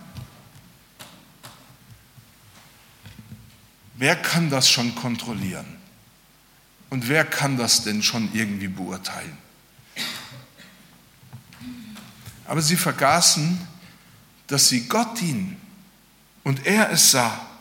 Wer 3.97 4.17
kann 4.17 4.49
das 4.49 4.71
schon 4.71 4.95
kontrollieren? 4.95 5.67
Und 6.89 7.09
wer 7.11 7.27
kann 7.27 7.59
das 7.59 7.83
denn 7.85 8.03
schon 8.03 8.31
irgendwie 8.33 8.69
beurteilen? 8.69 9.37
Aber 12.47 12.63
sie 12.63 12.77
vergaßen, 12.77 13.61
dass 14.47 14.71
sie 14.71 14.89
Gott 14.89 15.21
dienen 15.21 15.61
und 16.43 16.65
er 16.65 16.91
es 16.91 17.11
sah. 17.11 17.54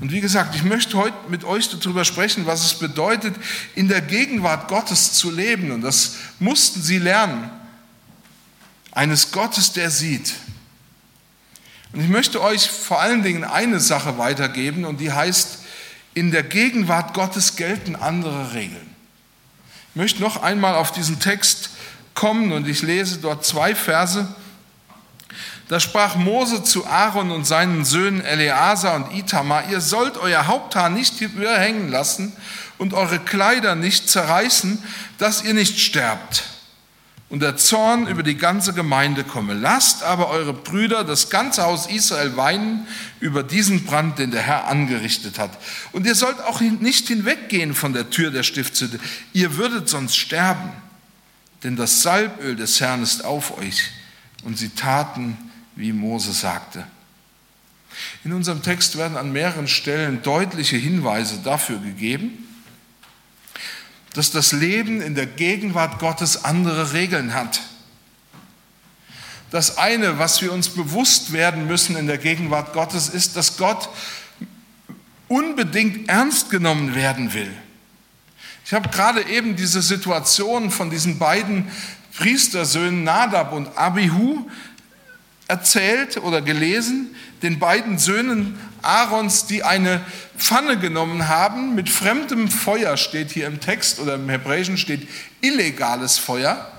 Und 0.00 0.10
wie 0.10 0.20
gesagt, 0.20 0.56
ich 0.56 0.64
möchte 0.64 0.96
heute 0.98 1.16
mit 1.28 1.44
euch 1.44 1.68
darüber 1.70 2.04
sprechen, 2.04 2.46
was 2.46 2.64
es 2.64 2.78
bedeutet, 2.78 3.34
in 3.74 3.88
der 3.88 4.00
Gegenwart 4.00 4.68
Gottes 4.68 5.12
zu 5.12 5.30
leben. 5.30 5.70
Und 5.70 5.82
das 5.82 6.16
mussten 6.40 6.82
sie 6.82 6.98
lernen. 6.98 7.50
Eines 8.90 9.30
Gottes, 9.30 9.72
der 9.72 9.90
sieht. 9.90 10.34
Und 11.92 12.00
ich 12.00 12.08
möchte 12.08 12.42
euch 12.42 12.68
vor 12.68 13.00
allen 13.00 13.22
Dingen 13.22 13.44
eine 13.44 13.78
Sache 13.78 14.18
weitergeben 14.18 14.84
und 14.84 15.00
die 15.00 15.12
heißt, 15.12 15.58
in 16.14 16.32
der 16.32 16.42
Gegenwart 16.42 17.14
Gottes 17.14 17.54
gelten 17.54 17.94
andere 17.94 18.52
Regeln. 18.52 18.94
Ich 19.90 19.96
möchte 19.96 20.20
noch 20.20 20.42
einmal 20.42 20.74
auf 20.74 20.90
diesen 20.90 21.20
Text 21.20 21.70
kommen 22.14 22.50
und 22.50 22.66
ich 22.66 22.82
lese 22.82 23.18
dort 23.18 23.44
zwei 23.44 23.76
Verse. 23.76 24.26
Da 25.68 25.80
sprach 25.80 26.16
Mose 26.16 26.62
zu 26.62 26.86
Aaron 26.86 27.30
und 27.30 27.46
seinen 27.46 27.84
Söhnen 27.84 28.20
Eleazar 28.20 28.96
und 28.96 29.16
Itamar, 29.16 29.70
ihr 29.70 29.80
sollt 29.80 30.16
euer 30.18 30.46
Haupthaar 30.46 30.90
nicht 30.90 31.20
überhängen 31.20 31.88
lassen 31.90 32.32
und 32.76 32.92
eure 32.92 33.18
Kleider 33.18 33.74
nicht 33.74 34.08
zerreißen, 34.10 34.82
dass 35.18 35.42
ihr 35.42 35.54
nicht 35.54 35.80
sterbt 35.80 36.44
und 37.34 37.40
der 37.40 37.56
Zorn 37.56 38.06
über 38.06 38.22
die 38.22 38.36
ganze 38.36 38.74
Gemeinde 38.74 39.24
komme. 39.24 39.54
Lasst 39.54 40.04
aber 40.04 40.28
eure 40.28 40.52
Brüder, 40.52 41.02
das 41.02 41.30
ganze 41.30 41.64
Haus 41.64 41.88
Israel 41.88 42.36
weinen 42.36 42.86
über 43.18 43.42
diesen 43.42 43.84
Brand, 43.84 44.20
den 44.20 44.30
der 44.30 44.42
Herr 44.42 44.68
angerichtet 44.68 45.40
hat. 45.40 45.50
Und 45.90 46.06
ihr 46.06 46.14
sollt 46.14 46.40
auch 46.42 46.60
nicht 46.60 47.08
hinweggehen 47.08 47.74
von 47.74 47.92
der 47.92 48.08
Tür 48.10 48.30
der 48.30 48.44
Stiftshütte, 48.44 49.00
ihr 49.32 49.56
würdet 49.56 49.88
sonst 49.88 50.16
sterben, 50.16 50.70
denn 51.64 51.74
das 51.74 52.02
Salböl 52.02 52.54
des 52.54 52.80
Herrn 52.80 53.02
ist 53.02 53.24
auf 53.24 53.58
euch. 53.58 53.90
Und 54.44 54.56
sie 54.56 54.68
taten, 54.68 55.36
wie 55.76 55.92
Mose 55.92 56.32
sagte. 56.32 56.86
In 58.24 58.32
unserem 58.32 58.62
Text 58.62 58.98
werden 58.98 59.16
an 59.16 59.32
mehreren 59.32 59.68
Stellen 59.68 60.22
deutliche 60.22 60.76
Hinweise 60.76 61.40
dafür 61.44 61.78
gegeben, 61.78 62.46
dass 64.14 64.30
das 64.30 64.52
Leben 64.52 65.00
in 65.00 65.14
der 65.14 65.26
Gegenwart 65.26 65.98
Gottes 65.98 66.44
andere 66.44 66.92
Regeln 66.92 67.34
hat. 67.34 67.60
Das 69.50 69.78
eine, 69.78 70.18
was 70.18 70.42
wir 70.42 70.52
uns 70.52 70.68
bewusst 70.68 71.32
werden 71.32 71.66
müssen 71.66 71.96
in 71.96 72.06
der 72.06 72.18
Gegenwart 72.18 72.72
Gottes, 72.72 73.08
ist, 73.08 73.36
dass 73.36 73.56
Gott 73.56 73.88
unbedingt 75.28 76.08
ernst 76.08 76.50
genommen 76.50 76.94
werden 76.94 77.34
will. 77.34 77.52
Ich 78.64 78.72
habe 78.72 78.88
gerade 78.88 79.22
eben 79.28 79.56
diese 79.56 79.82
Situation 79.82 80.70
von 80.70 80.90
diesen 80.90 81.18
beiden 81.18 81.70
Priestersöhnen 82.16 83.04
Nadab 83.04 83.52
und 83.52 83.76
Abihu 83.76 84.48
erzählt 85.48 86.16
oder 86.18 86.40
gelesen, 86.42 87.14
den 87.42 87.58
beiden 87.58 87.98
Söhnen 87.98 88.58
Aarons, 88.82 89.46
die 89.46 89.62
eine 89.62 90.00
Pfanne 90.38 90.78
genommen 90.78 91.28
haben, 91.28 91.74
mit 91.74 91.88
fremdem 91.88 92.48
Feuer 92.48 92.96
steht 92.96 93.30
hier 93.30 93.46
im 93.46 93.60
Text 93.60 93.98
oder 93.98 94.14
im 94.14 94.28
Hebräischen 94.28 94.78
steht 94.78 95.08
illegales 95.40 96.18
Feuer, 96.18 96.70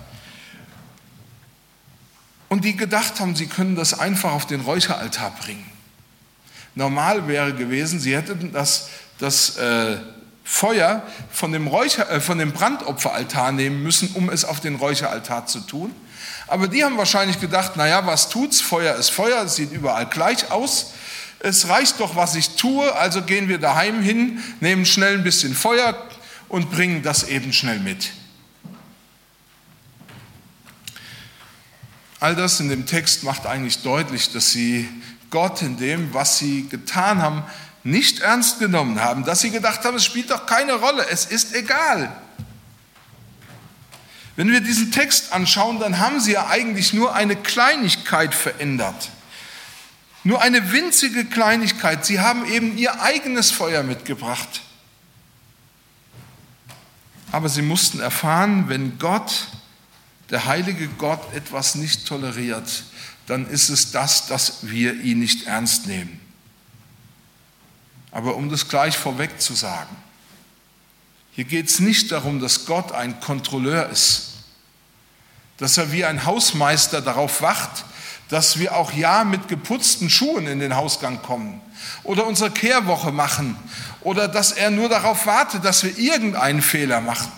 und 2.56 2.64
die 2.64 2.78
gedacht 2.78 3.20
haben, 3.20 3.36
sie 3.36 3.48
können 3.48 3.76
das 3.76 4.00
einfach 4.00 4.32
auf 4.32 4.46
den 4.46 4.62
Räucheraltar 4.62 5.32
bringen. 5.32 5.66
Normal 6.76 7.28
wäre 7.28 7.54
gewesen, 7.54 8.00
sie 8.00 8.16
hätten 8.16 8.52
das, 8.54 8.90
das 9.18 9.58
äh, 9.58 9.98
Feuer 10.44 11.04
von 11.32 11.52
dem, 11.52 11.68
Räucher, 11.68 12.10
äh, 12.10 12.22
von 12.22 12.38
dem 12.38 12.52
Brandopferaltar 12.52 13.52
nehmen 13.52 13.82
müssen, 13.82 14.12
um 14.14 14.30
es 14.30 14.46
auf 14.46 14.60
den 14.60 14.76
Räucheraltar 14.76 15.48
zu 15.48 15.62
tun. 15.62 15.92
Aber 16.48 16.68
die 16.68 16.84
haben 16.84 16.98
wahrscheinlich 16.98 17.40
gedacht, 17.40 17.76
naja, 17.76 18.06
was 18.06 18.30
tut's? 18.30 18.62
Feuer 18.62 18.96
ist 18.96 19.10
Feuer, 19.10 19.44
es 19.44 19.56
sieht 19.56 19.72
überall 19.72 20.06
gleich 20.06 20.52
aus. 20.52 20.92
Es 21.40 21.68
reicht 21.68 22.00
doch, 22.00 22.16
was 22.16 22.36
ich 22.36 22.56
tue, 22.56 22.94
also 22.96 23.22
gehen 23.22 23.50
wir 23.50 23.58
daheim 23.58 24.02
hin, 24.02 24.44
nehmen 24.60 24.86
schnell 24.86 25.18
ein 25.18 25.24
bisschen 25.24 25.54
Feuer 25.54 25.96
und 26.50 26.72
bringen 26.72 27.04
das 27.04 27.24
eben 27.24 27.54
schnell 27.54 27.80
mit. 27.80 28.12
All 32.20 32.36
das 32.36 32.60
in 32.60 32.70
dem 32.70 32.86
Text 32.86 33.24
macht 33.24 33.46
eigentlich 33.46 33.82
deutlich, 33.84 34.32
dass 34.32 34.52
sie 34.52 34.90
Gott 35.30 35.62
in 35.62 35.78
dem, 35.78 36.14
was 36.14 36.38
sie 36.38 36.68
getan 36.70 37.22
haben, 37.22 37.44
nicht 37.84 38.22
ernst 38.22 38.60
genommen 38.60 39.02
haben, 39.02 39.24
dass 39.26 39.42
sie 39.42 39.52
gedacht 39.52 39.84
haben, 39.84 39.98
es 39.98 40.06
spielt 40.06 40.32
doch 40.32 40.46
keine 40.46 40.74
Rolle, 40.74 41.06
es 41.10 41.26
ist 41.26 41.54
egal. 41.54 42.12
Wenn 44.36 44.52
wir 44.52 44.60
diesen 44.60 44.92
Text 44.92 45.32
anschauen, 45.32 45.80
dann 45.80 46.00
haben 46.00 46.20
sie 46.20 46.34
ja 46.34 46.48
eigentlich 46.48 46.94
nur 46.94 47.16
eine 47.16 47.36
Kleinigkeit 47.36 48.36
verändert. 48.36 49.10
Nur 50.24 50.42
eine 50.42 50.72
winzige 50.72 51.26
Kleinigkeit. 51.26 52.06
Sie 52.06 52.20
haben 52.20 52.46
eben 52.52 52.78
ihr 52.78 53.02
eigenes 53.02 53.52
Feuer 53.52 53.84
mitgebracht. 53.84 54.62
Aber 57.32 57.48
sie 57.48 57.62
mussten 57.62 58.00
erfahren, 58.00 58.68
wenn 58.68 58.98
Gott, 58.98 59.48
der 60.32 60.46
heilige 60.46 60.88
Gott, 60.88 61.34
etwas 61.34 61.76
nicht 61.76 62.08
toleriert, 62.08 62.84
dann 63.28 63.48
ist 63.48 63.70
es 63.70 63.92
das, 63.92 64.28
dass 64.28 64.68
wir 64.68 64.94
ihn 65.02 65.20
nicht 65.20 65.48
ernst 65.48 65.88
nehmen. 65.88 66.20
Aber 68.12 68.36
um 68.36 68.50
das 68.50 68.68
gleich 68.68 68.98
vorweg 68.98 69.42
zu 69.42 69.54
sagen, 69.54 69.96
hier 71.36 71.44
geht 71.44 71.68
es 71.68 71.82
nicht 71.82 72.14
darum, 72.14 72.40
dass 72.40 72.66
Gott 72.66 72.94
ein 72.94 73.20
Kontrolleur 73.20 73.90
ist, 73.90 74.36
dass 75.58 75.78
er 75.78 75.92
wie 75.92 76.06
ein 76.06 76.26
Hausmeister 76.26 77.02
darauf 77.02 77.42
wacht, 77.42 77.84
dass 78.30 78.58
wir 78.58 78.74
auch 78.74 78.94
ja 78.94 79.26
mit 79.26 79.50
geputzten 79.50 80.10
Schuhen 80.10 80.48
in 80.48 80.60
den 80.60 80.78
Hausgang 80.78 81.22
kommen 81.22 81.62
oder 82.04 82.26
unsere 82.26 82.52
Kehrwoche 82.52 83.12
machen 83.12 83.58
oder 84.00 84.30
dass 84.30 84.54
er 84.54 84.72
nur 84.72 84.88
darauf 84.88 85.26
wartet, 85.26 85.66
dass 85.66 85.84
wir 85.84 85.98
irgendeinen 85.98 86.62
Fehler 86.62 87.02
machen. 87.02 87.32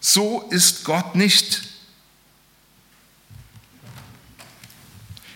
So 0.00 0.42
ist 0.48 0.84
Gott 0.84 1.14
nicht. 1.14 1.64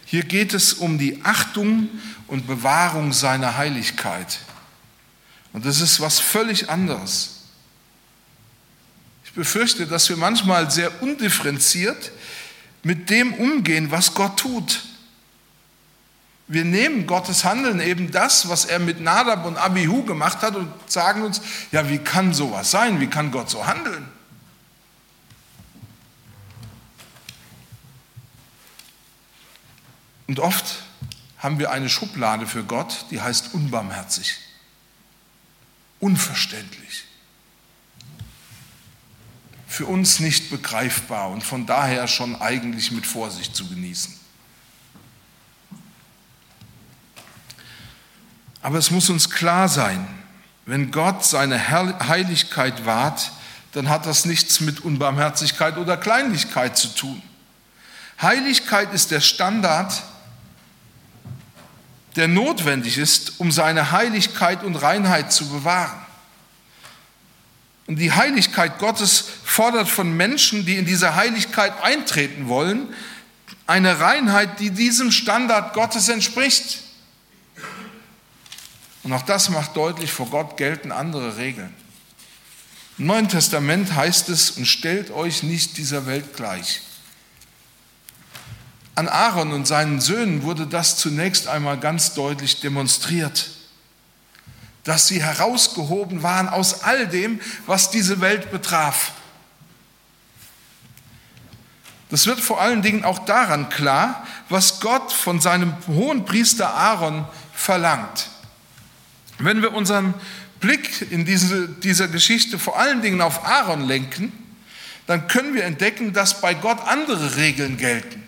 Hier 0.06 0.24
geht 0.24 0.54
es 0.54 0.72
um 0.72 0.98
die 0.98 1.22
Achtung 1.22 1.90
und 2.28 2.46
Bewahrung 2.46 3.12
seiner 3.12 3.58
Heiligkeit. 3.58 4.38
Und 5.52 5.66
das 5.66 5.80
ist 5.80 6.00
was 6.00 6.18
völlig 6.18 6.70
anderes. 6.70 7.41
Ich 9.32 9.36
befürchte, 9.36 9.86
dass 9.86 10.10
wir 10.10 10.18
manchmal 10.18 10.70
sehr 10.70 11.00
undifferenziert 11.00 12.12
mit 12.82 13.08
dem 13.08 13.32
umgehen, 13.32 13.90
was 13.90 14.12
Gott 14.12 14.36
tut. 14.36 14.82
Wir 16.48 16.66
nehmen 16.66 17.06
Gottes 17.06 17.42
Handeln 17.42 17.80
eben 17.80 18.10
das, 18.10 18.50
was 18.50 18.66
er 18.66 18.78
mit 18.78 19.00
Nadab 19.00 19.46
und 19.46 19.56
Abihu 19.56 20.04
gemacht 20.04 20.42
hat 20.42 20.54
und 20.54 20.70
sagen 20.86 21.22
uns, 21.22 21.40
ja, 21.70 21.88
wie 21.88 21.96
kann 21.96 22.34
sowas 22.34 22.70
sein? 22.70 23.00
Wie 23.00 23.06
kann 23.06 23.30
Gott 23.30 23.48
so 23.48 23.66
handeln? 23.66 24.06
Und 30.26 30.40
oft 30.40 30.82
haben 31.38 31.58
wir 31.58 31.70
eine 31.70 31.88
Schublade 31.88 32.46
für 32.46 32.64
Gott, 32.64 33.06
die 33.10 33.22
heißt 33.22 33.54
unbarmherzig, 33.54 34.36
unverständlich 36.00 37.04
für 39.72 39.86
uns 39.86 40.20
nicht 40.20 40.50
begreifbar 40.50 41.30
und 41.30 41.42
von 41.42 41.64
daher 41.64 42.06
schon 42.06 42.38
eigentlich 42.42 42.92
mit 42.92 43.06
Vorsicht 43.06 43.56
zu 43.56 43.66
genießen. 43.66 44.14
Aber 48.60 48.76
es 48.76 48.90
muss 48.90 49.08
uns 49.08 49.30
klar 49.30 49.70
sein, 49.70 50.06
wenn 50.66 50.90
Gott 50.90 51.24
seine 51.24 51.70
Heiligkeit 51.70 52.84
wahrt, 52.84 53.32
dann 53.72 53.88
hat 53.88 54.04
das 54.04 54.26
nichts 54.26 54.60
mit 54.60 54.80
Unbarmherzigkeit 54.80 55.78
oder 55.78 55.96
Kleinlichkeit 55.96 56.76
zu 56.76 56.88
tun. 56.88 57.22
Heiligkeit 58.20 58.92
ist 58.92 59.10
der 59.10 59.20
Standard, 59.20 60.02
der 62.16 62.28
notwendig 62.28 62.98
ist, 62.98 63.40
um 63.40 63.50
seine 63.50 63.90
Heiligkeit 63.90 64.64
und 64.64 64.76
Reinheit 64.76 65.32
zu 65.32 65.48
bewahren. 65.48 65.98
Und 67.86 67.96
die 67.96 68.12
Heiligkeit 68.12 68.78
Gottes 68.78 69.28
fordert 69.52 69.90
von 69.90 70.16
Menschen, 70.16 70.64
die 70.64 70.76
in 70.76 70.86
diese 70.86 71.14
Heiligkeit 71.14 71.74
eintreten 71.82 72.48
wollen, 72.48 72.88
eine 73.66 74.00
Reinheit, 74.00 74.60
die 74.60 74.70
diesem 74.70 75.12
Standard 75.12 75.74
Gottes 75.74 76.08
entspricht. 76.08 76.78
Und 79.02 79.12
auch 79.12 79.22
das 79.22 79.50
macht 79.50 79.76
deutlich, 79.76 80.10
vor 80.10 80.30
Gott 80.30 80.56
gelten 80.56 80.90
andere 80.90 81.36
Regeln. 81.36 81.74
Im 82.96 83.06
Neuen 83.06 83.28
Testament 83.28 83.94
heißt 83.94 84.30
es, 84.30 84.52
und 84.52 84.64
stellt 84.64 85.10
euch 85.10 85.42
nicht 85.42 85.76
dieser 85.76 86.06
Welt 86.06 86.34
gleich. 86.34 86.80
An 88.94 89.06
Aaron 89.06 89.52
und 89.52 89.66
seinen 89.66 90.00
Söhnen 90.00 90.44
wurde 90.44 90.66
das 90.66 90.96
zunächst 90.96 91.46
einmal 91.46 91.78
ganz 91.78 92.14
deutlich 92.14 92.60
demonstriert, 92.60 93.50
dass 94.84 95.08
sie 95.08 95.22
herausgehoben 95.22 96.22
waren 96.22 96.48
aus 96.48 96.84
all 96.84 97.06
dem, 97.06 97.38
was 97.66 97.90
diese 97.90 98.22
Welt 98.22 98.50
betraf. 98.50 99.12
Das 102.12 102.26
wird 102.26 102.40
vor 102.40 102.60
allen 102.60 102.82
Dingen 102.82 103.04
auch 103.04 103.20
daran 103.20 103.70
klar, 103.70 104.26
was 104.50 104.80
Gott 104.80 105.14
von 105.14 105.40
seinem 105.40 105.72
hohen 105.86 106.26
Priester 106.26 106.74
Aaron 106.74 107.24
verlangt. 107.54 108.28
Wenn 109.38 109.62
wir 109.62 109.72
unseren 109.72 110.12
Blick 110.60 111.10
in 111.10 111.24
diese, 111.24 111.70
dieser 111.70 112.08
Geschichte 112.08 112.58
vor 112.58 112.78
allen 112.78 113.00
Dingen 113.00 113.22
auf 113.22 113.46
Aaron 113.46 113.88
lenken, 113.88 114.30
dann 115.06 115.26
können 115.26 115.54
wir 115.54 115.64
entdecken, 115.64 116.12
dass 116.12 116.42
bei 116.42 116.52
Gott 116.52 116.80
andere 116.86 117.36
Regeln 117.36 117.78
gelten. 117.78 118.22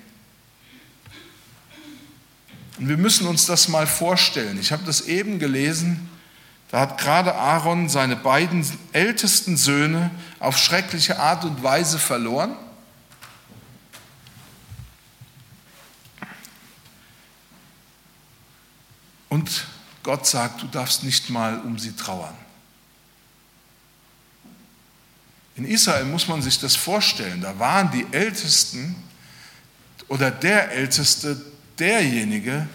Und 2.78 2.88
wir 2.88 2.96
müssen 2.96 3.26
uns 3.26 3.44
das 3.44 3.68
mal 3.68 3.86
vorstellen. 3.86 4.58
Ich 4.58 4.72
habe 4.72 4.84
das 4.86 5.02
eben 5.02 5.38
gelesen. 5.38 6.08
Da 6.70 6.80
hat 6.80 6.96
gerade 6.96 7.34
Aaron 7.34 7.90
seine 7.90 8.16
beiden 8.16 8.66
ältesten 8.94 9.58
Söhne 9.58 10.10
auf 10.40 10.56
schreckliche 10.56 11.18
Art 11.18 11.44
und 11.44 11.62
Weise 11.62 11.98
verloren. 11.98 12.56
Und 19.34 19.66
Gott 20.04 20.28
sagt, 20.28 20.62
du 20.62 20.68
darfst 20.68 21.02
nicht 21.02 21.28
mal 21.28 21.58
um 21.62 21.76
sie 21.76 21.90
trauern. 21.90 22.36
In 25.56 25.64
Israel 25.64 26.04
muss 26.04 26.28
man 26.28 26.40
sich 26.40 26.60
das 26.60 26.76
vorstellen. 26.76 27.40
Da 27.40 27.58
waren 27.58 27.90
die 27.90 28.06
Ältesten 28.12 28.94
oder 30.06 30.30
der 30.30 30.70
Älteste 30.70 31.44
derjenige, 31.80 32.68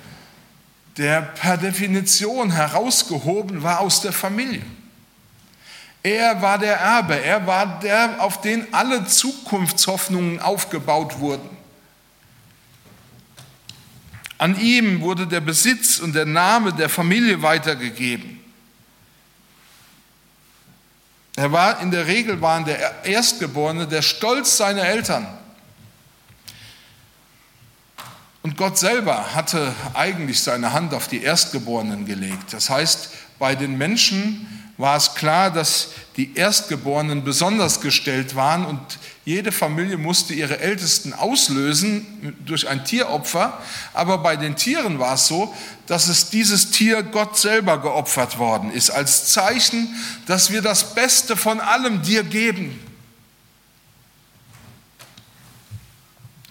der 0.98 1.22
per 1.22 1.56
Definition 1.56 2.52
herausgehoben 2.52 3.64
war 3.64 3.80
aus 3.80 4.02
der 4.02 4.12
Familie. 4.12 4.66
Er 6.04 6.42
war 6.42 6.58
der 6.58 6.76
Erbe, 6.76 7.24
er 7.24 7.48
war 7.48 7.80
der, 7.80 8.22
auf 8.22 8.42
den 8.42 8.74
alle 8.74 9.08
Zukunftshoffnungen 9.08 10.42
aufgebaut 10.42 11.20
wurden. 11.20 11.59
An 14.40 14.60
ihm 14.60 15.02
wurde 15.02 15.28
der 15.28 15.42
Besitz 15.42 16.00
und 16.00 16.16
der 16.16 16.26
Name 16.26 16.74
der 16.74 16.90
Familie 16.90 17.42
weitergegeben. 17.42 18.40
Er 21.36 21.52
war 21.52 21.82
in 21.82 21.92
der 21.92 22.08
Regel 22.08 22.42
waren 22.42 22.66
der 22.66 23.06
Erstgeborene 23.06 23.86
der 23.86 24.02
Stolz 24.02 24.58
seiner 24.58 24.84
Eltern. 24.84 25.28
Und 28.42 28.56
Gott 28.56 28.78
selber 28.78 29.36
hatte 29.36 29.76
eigentlich 29.94 30.42
seine 30.42 30.72
Hand 30.72 30.94
auf 30.94 31.10
die 31.10 31.22
Erstgeborenen 31.22 32.06
gelegt. 32.06 32.54
Das 32.54 32.70
heißt, 32.70 33.10
bei 33.40 33.56
den 33.56 33.78
Menschen 33.78 34.59
war 34.80 34.96
es 34.96 35.14
klar, 35.14 35.52
dass 35.52 35.90
die 36.16 36.36
Erstgeborenen 36.36 37.26
besonders 37.26 37.82
gestellt 37.82 38.36
waren 38.36 38.66
und 38.66 38.80
jede 39.26 39.52
Familie 39.52 39.98
musste 39.98 40.34
ihre 40.34 40.60
Ältesten 40.60 41.12
auslösen 41.12 42.34
durch 42.46 42.66
ein 42.70 42.86
Tieropfer. 42.86 43.62
Aber 43.94 44.20
bei 44.20 44.38
den 44.38 44.56
Tieren 44.56 44.98
war 44.98 45.16
es 45.16 45.28
so, 45.28 45.54
dass 45.86 46.08
es 46.08 46.30
dieses 46.30 46.72
Tier 46.72 47.04
Gott 47.04 47.38
selber 47.38 47.82
geopfert 47.82 48.40
worden 48.40 48.72
ist, 48.72 48.90
als 48.90 49.26
Zeichen, 49.26 49.94
dass 50.28 50.50
wir 50.50 50.62
das 50.62 50.96
Beste 50.96 51.36
von 51.36 51.60
allem 51.60 52.02
dir 52.02 52.24
geben. 52.24 52.80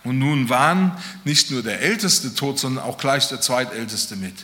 Und 0.05 0.19
nun 0.19 0.51
waren 0.51 0.93
nicht 1.25 1.51
nur 1.51 1.63
der 1.63 1.81
Älteste 1.81 2.35
tot, 2.35 2.59
sondern 2.59 2.85
auch 2.85 2.99
gleich 2.99 3.27
der 3.29 3.41
Zweitälteste 3.41 4.17
mit. 4.17 4.35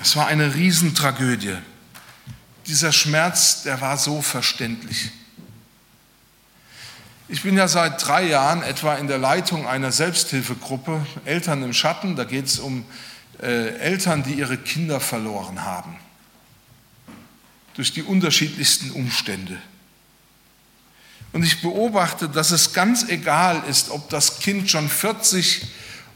Es 0.00 0.16
war 0.16 0.26
eine 0.26 0.54
Riesentragödie 0.54 1.56
dieser 2.70 2.92
Schmerz, 2.92 3.64
der 3.64 3.80
war 3.80 3.98
so 3.98 4.22
verständlich. 4.22 5.10
Ich 7.28 7.42
bin 7.42 7.56
ja 7.56 7.66
seit 7.68 8.04
drei 8.06 8.24
Jahren 8.24 8.62
etwa 8.62 8.94
in 8.94 9.08
der 9.08 9.18
Leitung 9.18 9.66
einer 9.66 9.90
Selbsthilfegruppe 9.92 11.04
Eltern 11.24 11.62
im 11.62 11.72
Schatten. 11.72 12.14
Da 12.14 12.24
geht 12.24 12.46
es 12.46 12.60
um 12.60 12.84
äh, 13.40 13.76
Eltern, 13.78 14.22
die 14.22 14.34
ihre 14.34 14.56
Kinder 14.56 15.00
verloren 15.00 15.64
haben. 15.64 15.96
Durch 17.74 17.92
die 17.92 18.02
unterschiedlichsten 18.02 18.92
Umstände. 18.92 19.58
Und 21.32 21.44
ich 21.44 21.62
beobachte, 21.62 22.28
dass 22.28 22.52
es 22.52 22.72
ganz 22.72 23.08
egal 23.08 23.62
ist, 23.68 23.90
ob 23.90 24.08
das 24.10 24.38
Kind 24.38 24.70
schon 24.70 24.88
40 24.88 25.66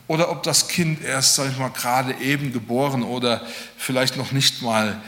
oder 0.07 0.31
ob 0.31 0.43
das 0.43 0.69
Kind 0.69 1.03
erst, 1.03 1.35
sag 1.35 1.51
ich 1.51 1.59
mal, 1.59 1.71
gerade 1.71 2.15
eben 2.15 2.53
geboren 2.53 3.03
oder 3.03 3.47
vielleicht 3.77 4.17
noch 4.17 4.33
nicht 4.33 4.63
mal 4.63 5.01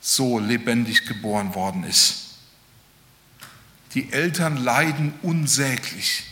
so 0.00 0.38
lebendig 0.38 1.06
geboren 1.06 1.54
worden 1.54 1.84
ist. 1.84 2.36
Die 3.94 4.12
Eltern 4.12 4.56
leiden 4.56 5.14
unsäglich. 5.22 6.24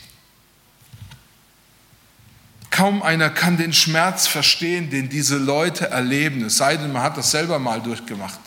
Kaum 2.70 3.02
einer 3.02 3.30
kann 3.30 3.56
den 3.56 3.72
Schmerz 3.72 4.26
verstehen, 4.26 4.90
den 4.90 5.08
diese 5.08 5.38
Leute 5.38 5.88
erleben, 5.88 6.44
es 6.44 6.58
sei 6.58 6.76
denn, 6.76 6.92
man 6.92 7.02
hat 7.02 7.16
das 7.16 7.30
selber 7.30 7.58
mal 7.58 7.80
durchgemacht. 7.80 8.38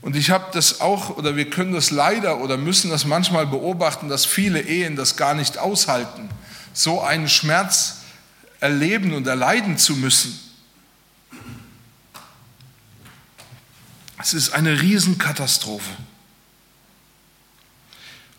Und 0.00 0.14
ich 0.16 0.30
habe 0.30 0.46
das 0.52 0.80
auch, 0.80 1.16
oder 1.16 1.36
wir 1.36 1.50
können 1.50 1.72
das 1.72 1.90
leider 1.90 2.38
oder 2.40 2.56
müssen 2.56 2.90
das 2.90 3.04
manchmal 3.04 3.46
beobachten, 3.46 4.08
dass 4.08 4.24
viele 4.24 4.60
Ehen 4.60 4.96
das 4.96 5.16
gar 5.16 5.34
nicht 5.34 5.58
aushalten, 5.58 6.28
so 6.72 7.00
einen 7.00 7.28
Schmerz 7.28 7.96
erleben 8.60 9.12
und 9.14 9.26
erleiden 9.26 9.76
zu 9.76 9.96
müssen. 9.96 10.38
Es 14.20 14.34
ist 14.34 14.50
eine 14.50 14.80
Riesenkatastrophe. 14.80 15.90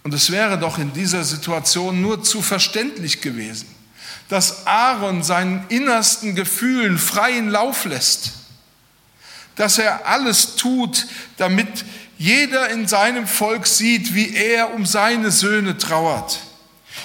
Und 0.04 0.14
es 0.14 0.32
wäre 0.32 0.58
doch 0.58 0.78
in 0.78 0.94
dieser 0.94 1.24
Situation 1.24 2.02
nur 2.02 2.24
zu 2.24 2.42
verständlich 2.42 3.22
gewesen, 3.22 3.68
dass 4.30 4.66
Aaron 4.66 5.24
seinen 5.24 5.66
innersten 5.70 6.36
Gefühlen 6.36 6.98
freien 6.98 7.50
Lauf 7.50 7.86
lässt, 7.86 8.39
dass 9.60 9.78
er 9.78 10.08
alles 10.08 10.56
tut, 10.56 11.06
damit 11.36 11.84
jeder 12.18 12.70
in 12.70 12.88
seinem 12.88 13.28
Volk 13.28 13.68
sieht, 13.68 14.16
wie 14.16 14.34
er 14.34 14.74
um 14.74 14.86
seine 14.86 15.32
Söhne 15.32 15.78
trauert. 15.78 16.40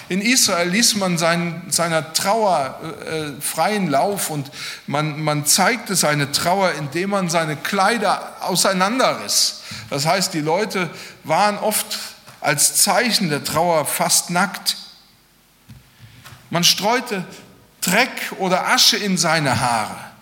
In 0.08 0.20
Israel 0.20 0.68
ließ 0.68 0.94
man 0.96 1.18
sein, 1.18 1.62
seiner 1.68 2.12
Trauer 2.12 2.78
äh, 3.06 3.40
freien 3.42 3.88
Lauf 3.88 4.30
und 4.30 4.52
man, 4.86 5.20
man 5.20 5.46
zeigte 5.46 5.96
seine 5.96 6.30
Trauer, 6.30 6.72
indem 6.74 7.10
man 7.10 7.28
seine 7.28 7.56
Kleider 7.56 8.36
auseinanderriss. 8.40 9.62
Das 9.90 10.06
heißt, 10.06 10.32
die 10.32 10.40
Leute 10.40 10.88
waren 11.24 11.58
oft 11.58 11.98
als 12.40 12.76
Zeichen 12.76 13.30
der 13.30 13.42
Trauer 13.42 13.84
fast 13.84 14.30
nackt. 14.30 14.76
Man 16.50 16.62
streute 16.62 17.24
Dreck 17.80 18.32
oder 18.38 18.68
Asche 18.68 18.96
in 18.96 19.18
seine 19.18 19.58
Haare. 19.60 20.13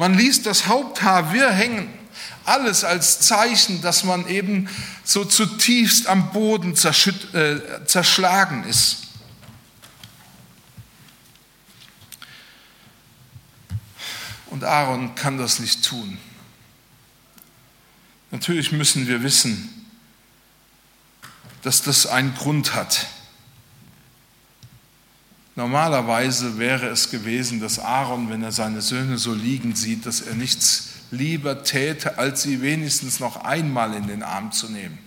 Man 0.00 0.14
ließ 0.14 0.44
das 0.44 0.66
Haupthaar 0.66 1.34
wirr 1.34 1.52
hängen. 1.52 1.92
Alles 2.46 2.84
als 2.84 3.20
Zeichen, 3.20 3.82
dass 3.82 4.02
man 4.02 4.26
eben 4.28 4.66
so 5.04 5.26
zutiefst 5.26 6.06
am 6.06 6.32
Boden 6.32 6.72
äh, 6.72 7.84
zerschlagen 7.84 8.64
ist. 8.64 9.08
Und 14.46 14.64
Aaron 14.64 15.14
kann 15.16 15.36
das 15.36 15.58
nicht 15.58 15.84
tun. 15.84 16.16
Natürlich 18.30 18.72
müssen 18.72 19.06
wir 19.06 19.22
wissen, 19.22 19.86
dass 21.60 21.82
das 21.82 22.06
einen 22.06 22.34
Grund 22.34 22.72
hat. 22.74 23.06
Normalerweise 25.60 26.56
wäre 26.56 26.86
es 26.86 27.10
gewesen, 27.10 27.60
dass 27.60 27.78
Aaron, 27.78 28.30
wenn 28.30 28.42
er 28.42 28.50
seine 28.50 28.80
Söhne 28.80 29.18
so 29.18 29.34
liegen 29.34 29.76
sieht, 29.76 30.06
dass 30.06 30.22
er 30.22 30.32
nichts 30.32 30.88
lieber 31.10 31.64
täte, 31.64 32.16
als 32.16 32.44
sie 32.44 32.62
wenigstens 32.62 33.20
noch 33.20 33.44
einmal 33.44 33.92
in 33.92 34.06
den 34.06 34.22
Arm 34.22 34.52
zu 34.52 34.70
nehmen. 34.70 34.98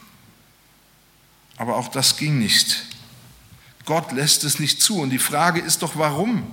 Aber 1.57 1.75
auch 1.75 1.87
das 1.87 2.17
ging 2.17 2.37
nicht. 2.37 2.85
Gott 3.85 4.11
lässt 4.11 4.43
es 4.43 4.59
nicht 4.59 4.79
zu. 4.79 4.99
Und 4.99 5.09
die 5.09 5.17
Frage 5.17 5.59
ist 5.59 5.81
doch, 5.81 5.95
warum? 5.95 6.45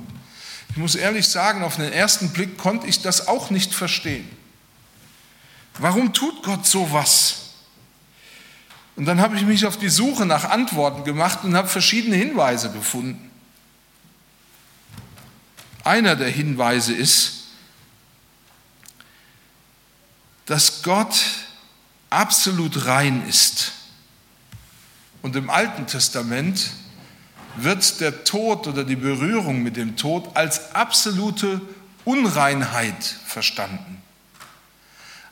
Ich 0.70 0.78
muss 0.78 0.94
ehrlich 0.94 1.28
sagen, 1.28 1.62
auf 1.62 1.76
den 1.76 1.92
ersten 1.92 2.30
Blick 2.30 2.56
konnte 2.56 2.86
ich 2.86 3.02
das 3.02 3.28
auch 3.28 3.50
nicht 3.50 3.74
verstehen. 3.74 4.26
Warum 5.78 6.14
tut 6.14 6.42
Gott 6.42 6.66
sowas? 6.66 7.50
Und 8.96 9.04
dann 9.04 9.20
habe 9.20 9.36
ich 9.36 9.42
mich 9.42 9.66
auf 9.66 9.76
die 9.76 9.90
Suche 9.90 10.24
nach 10.24 10.44
Antworten 10.44 11.04
gemacht 11.04 11.40
und 11.44 11.54
habe 11.54 11.68
verschiedene 11.68 12.16
Hinweise 12.16 12.72
gefunden. 12.72 13.29
Einer 15.90 16.14
der 16.14 16.30
Hinweise 16.30 16.94
ist, 16.94 17.46
dass 20.46 20.84
Gott 20.84 21.20
absolut 22.10 22.86
rein 22.86 23.28
ist. 23.28 23.72
Und 25.20 25.34
im 25.34 25.50
Alten 25.50 25.88
Testament 25.88 26.70
wird 27.56 28.00
der 28.00 28.22
Tod 28.22 28.68
oder 28.68 28.84
die 28.84 28.94
Berührung 28.94 29.64
mit 29.64 29.76
dem 29.76 29.96
Tod 29.96 30.36
als 30.36 30.76
absolute 30.76 31.60
Unreinheit 32.04 33.02
verstanden. 33.26 34.00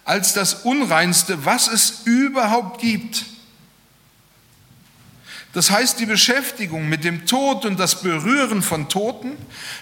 Als 0.04 0.32
das 0.32 0.54
Unreinste, 0.64 1.44
was 1.44 1.68
es 1.68 2.00
überhaupt 2.02 2.80
gibt. 2.80 3.26
Das 5.54 5.70
heißt, 5.70 5.98
die 5.98 6.06
Beschäftigung 6.06 6.88
mit 6.88 7.04
dem 7.04 7.26
Tod 7.26 7.64
und 7.64 7.80
das 7.80 8.02
Berühren 8.02 8.62
von 8.62 8.88
Toten, 8.88 9.32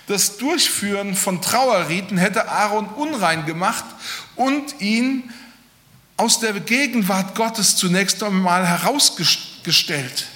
das 0.07 0.37
Durchführen 0.37 1.15
von 1.15 1.43
Trauerriten 1.43 2.19
hätte 2.19 2.49
Aaron 2.49 2.87
unrein 2.87 3.47
gemacht 3.47 3.85
und 4.37 4.81
ihn 4.81 5.33
aus 6.17 6.39
der 6.41 6.53
Gegenwart 6.55 7.35
Gottes 7.35 7.77
zunächst 7.77 8.23
einmal 8.23 8.67
herausgestellt. 8.67 10.27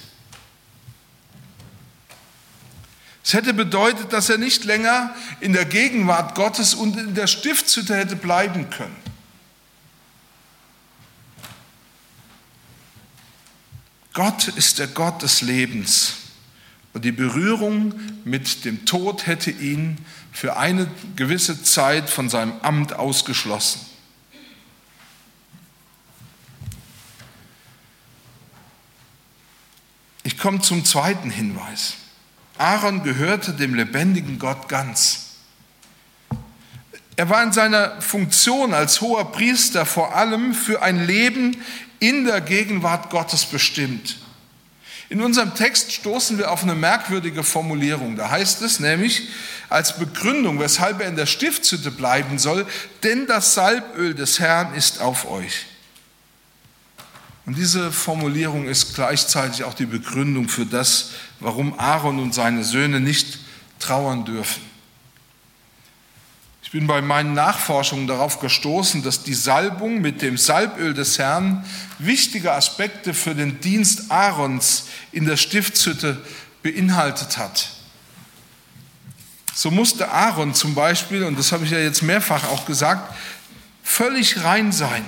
Es 3.23 3.33
hätte 3.33 3.53
bedeutet, 3.53 4.11
dass 4.13 4.29
er 4.29 4.37
nicht 4.37 4.65
länger 4.65 5.15
in 5.39 5.53
der 5.53 5.65
Gegenwart 5.65 6.35
Gottes 6.35 6.73
und 6.73 6.97
in 6.97 7.15
der 7.15 7.27
Stiftshütte 7.27 7.95
hätte 7.95 8.15
bleiben 8.15 8.69
können. 8.69 9.10
Gott 14.13 14.49
ist 14.49 14.79
der 14.79 14.87
Gott 14.87 15.21
des 15.21 15.41
Lebens 15.41 16.15
und 16.93 17.05
die 17.05 17.13
Berührung 17.13 17.93
mit 18.25 18.65
dem 18.65 18.85
Tod 18.85 19.25
hätte 19.25 19.51
ihn 19.51 19.97
für 20.31 20.57
eine 20.57 20.87
gewisse 21.15 21.63
Zeit 21.63 22.09
von 22.09 22.29
seinem 22.29 22.53
Amt 22.61 22.93
ausgeschlossen. 22.93 23.81
Ich 30.23 30.37
komme 30.37 30.59
zum 30.61 30.85
zweiten 30.85 31.29
Hinweis. 31.29 31.95
Aaron 32.57 33.03
gehörte 33.03 33.53
dem 33.53 33.73
lebendigen 33.73 34.37
Gott 34.37 34.67
ganz. 34.67 35.31
Er 37.15 37.29
war 37.29 37.41
in 37.43 37.51
seiner 37.51 38.01
Funktion 38.01 38.73
als 38.73 39.01
hoher 39.01 39.31
Priester 39.31 39.85
vor 39.85 40.15
allem 40.15 40.53
für 40.53 40.81
ein 40.81 41.05
Leben 41.05 41.57
in 42.01 42.25
der 42.25 42.41
Gegenwart 42.41 43.11
Gottes 43.11 43.45
bestimmt. 43.45 44.17
In 45.07 45.21
unserem 45.21 45.53
Text 45.53 45.91
stoßen 45.91 46.37
wir 46.37 46.51
auf 46.51 46.63
eine 46.63 46.73
merkwürdige 46.73 47.43
Formulierung. 47.43 48.15
Da 48.15 48.31
heißt 48.31 48.61
es 48.63 48.79
nämlich 48.79 49.27
als 49.69 49.97
Begründung, 49.97 50.59
weshalb 50.59 50.99
er 50.99 51.07
in 51.07 51.15
der 51.15 51.25
Stiftshütte 51.27 51.91
bleiben 51.91 52.39
soll, 52.39 52.65
denn 53.03 53.27
das 53.27 53.53
Salböl 53.53 54.15
des 54.15 54.39
Herrn 54.39 54.73
ist 54.73 54.99
auf 54.99 55.29
euch. 55.29 55.65
Und 57.45 57.57
diese 57.57 57.91
Formulierung 57.91 58.67
ist 58.67 58.95
gleichzeitig 58.95 59.63
auch 59.63 59.73
die 59.73 59.85
Begründung 59.85 60.49
für 60.49 60.65
das, 60.65 61.11
warum 61.39 61.77
Aaron 61.77 62.19
und 62.19 62.33
seine 62.33 62.63
Söhne 62.63 62.99
nicht 62.99 63.39
trauern 63.79 64.25
dürfen. 64.25 64.70
Ich 66.71 66.79
bin 66.79 66.87
bei 66.87 67.01
meinen 67.01 67.33
Nachforschungen 67.33 68.07
darauf 68.07 68.39
gestoßen, 68.39 69.03
dass 69.03 69.23
die 69.23 69.33
Salbung 69.33 69.99
mit 69.99 70.21
dem 70.21 70.37
Salböl 70.37 70.93
des 70.93 71.19
Herrn 71.19 71.65
wichtige 71.99 72.53
Aspekte 72.53 73.13
für 73.13 73.35
den 73.35 73.59
Dienst 73.59 74.09
Aarons 74.09 74.85
in 75.11 75.25
der 75.25 75.35
Stiftshütte 75.35 76.17
beinhaltet 76.63 77.37
hat. 77.37 77.71
So 79.53 79.69
musste 79.69 80.11
Aaron 80.11 80.53
zum 80.53 80.73
Beispiel, 80.73 81.25
und 81.25 81.37
das 81.37 81.51
habe 81.51 81.65
ich 81.65 81.71
ja 81.71 81.79
jetzt 81.79 82.03
mehrfach 82.03 82.45
auch 82.45 82.65
gesagt, 82.65 83.17
völlig 83.83 84.41
rein 84.41 84.71
sein. 84.71 85.03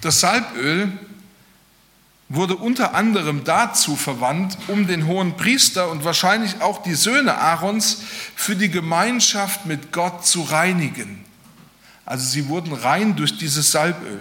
Das 0.00 0.20
Salböl 0.20 0.92
wurde 2.28 2.56
unter 2.56 2.94
anderem 2.94 3.44
dazu 3.44 3.96
verwandt, 3.96 4.56
um 4.68 4.86
den 4.86 5.06
hohen 5.06 5.36
Priester 5.36 5.90
und 5.90 6.04
wahrscheinlich 6.04 6.60
auch 6.62 6.82
die 6.82 6.94
Söhne 6.94 7.36
Aarons 7.36 8.02
für 8.34 8.56
die 8.56 8.70
Gemeinschaft 8.70 9.66
mit 9.66 9.92
Gott 9.92 10.26
zu 10.26 10.42
reinigen. 10.42 11.24
Also 12.06 12.26
sie 12.26 12.48
wurden 12.48 12.72
rein 12.72 13.16
durch 13.16 13.38
dieses 13.38 13.70
Salböl. 13.70 14.20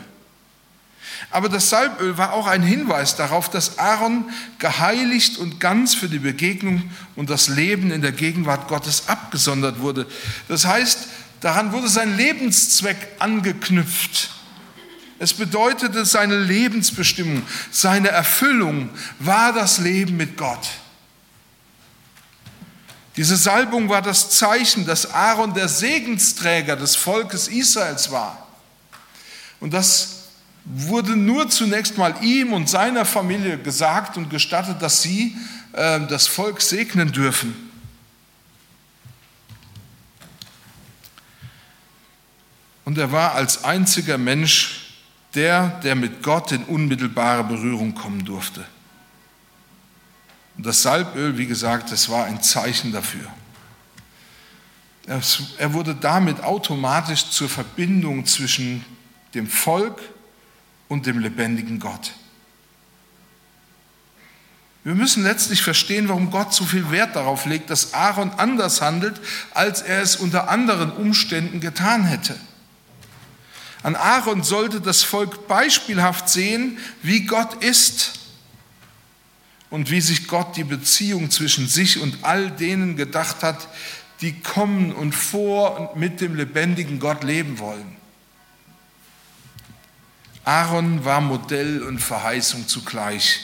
Aber 1.32 1.50
das 1.50 1.70
Salböl 1.70 2.18
war 2.18 2.34
auch 2.34 2.48
ein 2.48 2.62
Hinweis 2.62 3.16
darauf, 3.16 3.50
dass 3.50 3.80
Aaron 3.80 4.26
geheiligt 4.60 5.38
und 5.38 5.60
ganz 5.60 5.96
für 5.96 6.10
die 6.10 6.20
Begegnung 6.20 6.90
und 7.16 7.30
das 7.30 7.48
Leben 7.48 7.92
in 7.92 8.02
der 8.02 8.12
Gegenwart 8.12 8.68
Gottes 8.68 9.08
abgesondert 9.08 9.80
wurde. 9.80 10.06
Das 10.48 10.66
heißt, 10.66 11.08
daran 11.40 11.72
wurde 11.72 11.88
sein 11.88 12.18
Lebenszweck 12.18 12.98
angeknüpft. 13.20 14.33
Es 15.24 15.34
bedeutete 15.34 16.04
seine 16.04 16.38
Lebensbestimmung, 16.38 17.44
seine 17.72 18.10
Erfüllung 18.10 18.90
war 19.20 19.54
das 19.54 19.78
Leben 19.78 20.18
mit 20.18 20.36
Gott. 20.36 20.68
Diese 23.16 23.38
Salbung 23.38 23.88
war 23.88 24.02
das 24.02 24.32
Zeichen, 24.32 24.86
dass 24.86 25.14
Aaron 25.14 25.54
der 25.54 25.70
Segensträger 25.70 26.76
des 26.76 26.98
Volkes 26.98 27.48
Israels 27.48 28.12
war. 28.12 28.50
Und 29.62 29.74
das 29.74 30.26
wurde 30.66 31.16
nur 31.16 31.50
zunächst 31.50 31.98
mal 31.98 32.16
ihm 32.22 32.52
und 32.52 32.70
seiner 32.70 33.06
Familie 33.06 33.58
gesagt 33.58 34.18
und 34.18 34.30
gestattet, 34.30 34.82
dass 34.82 35.04
sie 35.04 35.38
äh, 35.72 36.02
das 36.02 36.28
Volk 36.28 36.62
segnen 36.62 37.14
dürfen. 37.14 37.72
Und 42.84 42.98
er 42.98 43.14
war 43.14 43.36
als 43.36 43.64
einziger 43.64 44.18
Mensch 44.18 44.83
der, 45.36 45.80
der 45.84 45.96
mit 45.96 46.22
Gott 46.22 46.52
in 46.52 46.64
unmittelbare 46.64 47.44
Berührung 47.44 47.96
kommen 47.96 48.24
durfte. 48.26 48.66
Und 50.58 50.66
das 50.66 50.82
Salböl, 50.84 51.38
wie 51.38 51.48
gesagt, 51.48 51.92
das 51.92 52.10
war 52.10 52.26
ein 52.26 52.42
Zeichen 52.42 52.92
dafür. 52.92 53.26
Er 55.58 55.74
wurde 55.74 55.96
damit 55.96 56.42
automatisch 56.44 57.30
zur 57.30 57.50
Verbindung 57.50 58.26
zwischen 58.26 58.86
dem 59.34 59.48
Volk 59.48 60.00
und 60.88 61.06
dem 61.06 61.20
lebendigen 61.20 61.80
Gott. 61.80 62.14
Wir 64.84 64.96
müssen 64.96 65.24
letztlich 65.24 65.62
verstehen, 65.62 66.10
warum 66.10 66.30
Gott 66.30 66.54
so 66.54 66.66
viel 66.66 66.92
Wert 66.92 67.16
darauf 67.16 67.46
legt, 67.46 67.70
dass 67.70 67.94
Aaron 67.94 68.32
anders 68.32 68.82
handelt, 68.82 69.20
als 69.54 69.82
er 69.82 70.02
es 70.02 70.18
unter 70.18 70.50
anderen 70.50 70.92
Umständen 70.92 71.62
getan 71.62 72.04
hätte. 72.04 72.36
An 73.84 73.96
Aaron 73.98 74.44
sollte 74.44 74.80
das 74.80 75.04
Volk 75.04 75.48
beispielhaft 75.48 76.30
sehen, 76.30 76.78
wie 77.02 77.26
Gott 77.26 77.62
ist 77.62 78.14
und 79.70 79.92
wie 79.92 80.00
sich 80.00 80.28
Gott 80.28 80.56
die 80.56 80.64
Beziehung 80.64 81.30
zwischen 81.30 81.68
sich 81.68 82.00
und 82.00 82.24
all 82.24 82.50
denen 82.50 82.96
gedacht 82.96 83.44
hat, 83.44 83.68
die 84.22 84.40
kommen 84.40 84.94
und 84.94 85.14
vor 85.14 85.80
und 85.80 86.00
mit 86.00 86.22
dem 86.22 86.36
lebendigen 86.36 87.00
Gott 87.00 87.26
leben 87.26 87.60
wollen. 87.60 87.98
Aaron 90.46 91.04
war 91.04 91.20
Modell 91.20 91.84
und 91.84 92.00
Verheißung 92.00 92.70
zugleich. 92.70 93.42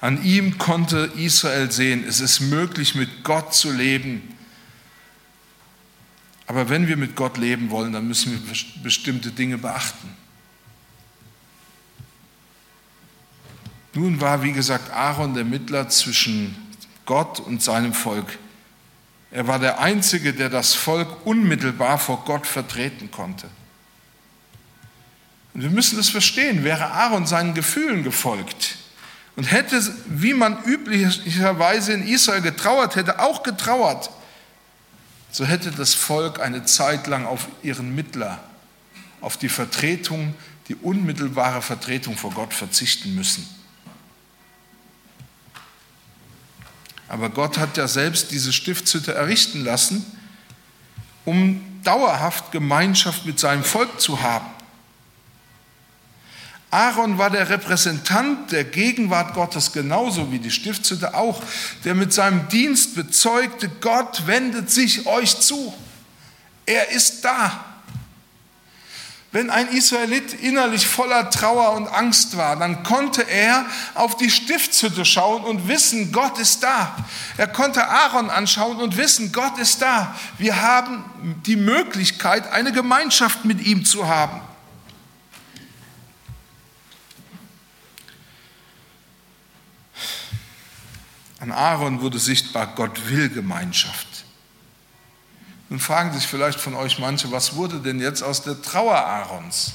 An 0.00 0.24
ihm 0.24 0.58
konnte 0.58 1.12
Israel 1.16 1.70
sehen, 1.70 2.04
es 2.06 2.20
ist 2.20 2.40
möglich, 2.40 2.96
mit 2.96 3.24
Gott 3.24 3.54
zu 3.54 3.70
leben 3.70 4.37
aber 6.48 6.70
wenn 6.70 6.88
wir 6.88 6.96
mit 6.96 7.14
Gott 7.14 7.36
leben 7.36 7.70
wollen, 7.70 7.92
dann 7.92 8.08
müssen 8.08 8.32
wir 8.32 8.56
bestimmte 8.82 9.30
Dinge 9.30 9.58
beachten. 9.58 10.08
Nun 13.92 14.18
war, 14.22 14.42
wie 14.42 14.52
gesagt, 14.52 14.90
Aaron 14.90 15.34
der 15.34 15.44
Mittler 15.44 15.90
zwischen 15.90 16.56
Gott 17.04 17.38
und 17.38 17.62
seinem 17.62 17.92
Volk. 17.92 18.38
Er 19.30 19.46
war 19.46 19.58
der 19.58 19.80
Einzige, 19.80 20.32
der 20.32 20.48
das 20.48 20.74
Volk 20.74 21.26
unmittelbar 21.26 21.98
vor 21.98 22.24
Gott 22.24 22.46
vertreten 22.46 23.10
konnte. 23.10 23.50
Und 25.52 25.60
wir 25.62 25.70
müssen 25.70 25.98
das 25.98 26.08
verstehen. 26.08 26.64
Wäre 26.64 26.92
Aaron 26.92 27.26
seinen 27.26 27.52
Gefühlen 27.52 28.04
gefolgt 28.04 28.78
und 29.36 29.52
hätte, 29.52 29.82
wie 30.06 30.32
man 30.32 30.64
üblicherweise 30.64 31.92
in 31.92 32.08
Israel 32.08 32.40
getrauert 32.40 32.96
hätte, 32.96 33.20
auch 33.20 33.42
getrauert, 33.42 34.10
so 35.30 35.44
hätte 35.44 35.70
das 35.70 35.94
Volk 35.94 36.40
eine 36.40 36.64
Zeit 36.64 37.06
lang 37.06 37.26
auf 37.26 37.48
ihren 37.62 37.94
Mittler, 37.94 38.40
auf 39.20 39.36
die 39.36 39.48
Vertretung, 39.48 40.34
die 40.68 40.74
unmittelbare 40.74 41.62
Vertretung 41.62 42.16
vor 42.16 42.30
Gott 42.32 42.54
verzichten 42.54 43.14
müssen. 43.14 43.48
Aber 47.08 47.30
Gott 47.30 47.56
hat 47.56 47.76
ja 47.76 47.88
selbst 47.88 48.30
diese 48.30 48.52
Stiftshütte 48.52 49.14
errichten 49.14 49.64
lassen, 49.64 50.04
um 51.24 51.64
dauerhaft 51.82 52.52
Gemeinschaft 52.52 53.24
mit 53.24 53.38
seinem 53.38 53.64
Volk 53.64 54.00
zu 54.00 54.20
haben. 54.20 54.46
Aaron 56.70 57.16
war 57.16 57.30
der 57.30 57.48
Repräsentant 57.48 58.52
der 58.52 58.64
Gegenwart 58.64 59.32
Gottes 59.32 59.72
genauso 59.72 60.30
wie 60.30 60.38
die 60.38 60.50
Stiftshütte 60.50 61.14
auch, 61.14 61.42
der 61.84 61.94
mit 61.94 62.12
seinem 62.12 62.46
Dienst 62.48 62.94
bezeugte, 62.94 63.70
Gott 63.80 64.26
wendet 64.26 64.70
sich 64.70 65.06
euch 65.06 65.40
zu. 65.40 65.72
Er 66.66 66.90
ist 66.90 67.24
da. 67.24 67.64
Wenn 69.30 69.50
ein 69.50 69.68
Israelit 69.68 70.34
innerlich 70.34 70.86
voller 70.86 71.28
Trauer 71.30 71.72
und 71.72 71.86
Angst 71.86 72.36
war, 72.36 72.56
dann 72.56 72.82
konnte 72.82 73.22
er 73.22 73.66
auf 73.94 74.16
die 74.16 74.30
Stiftshütte 74.30 75.04
schauen 75.04 75.44
und 75.44 75.68
wissen, 75.68 76.12
Gott 76.12 76.38
ist 76.38 76.62
da. 76.62 76.96
Er 77.36 77.46
konnte 77.46 77.86
Aaron 77.86 78.30
anschauen 78.30 78.78
und 78.78 78.96
wissen, 78.96 79.32
Gott 79.32 79.58
ist 79.58 79.82
da. 79.82 80.14
Wir 80.38 80.62
haben 80.62 81.04
die 81.44 81.56
Möglichkeit, 81.56 82.50
eine 82.52 82.72
Gemeinschaft 82.72 83.44
mit 83.44 83.66
ihm 83.66 83.84
zu 83.84 84.08
haben. 84.08 84.40
An 91.48 91.52
Aaron 91.52 92.02
wurde 92.02 92.18
sichtbar, 92.18 92.74
Gott 92.74 93.08
will 93.08 93.30
Gemeinschaft. 93.30 94.06
Nun 95.70 95.80
fragen 95.80 96.12
sich 96.12 96.26
vielleicht 96.26 96.60
von 96.60 96.74
euch 96.74 96.98
manche, 96.98 97.32
was 97.32 97.56
wurde 97.56 97.80
denn 97.80 98.00
jetzt 98.00 98.20
aus 98.20 98.42
der 98.42 98.60
Trauer 98.60 98.98
Aarons? 98.98 99.72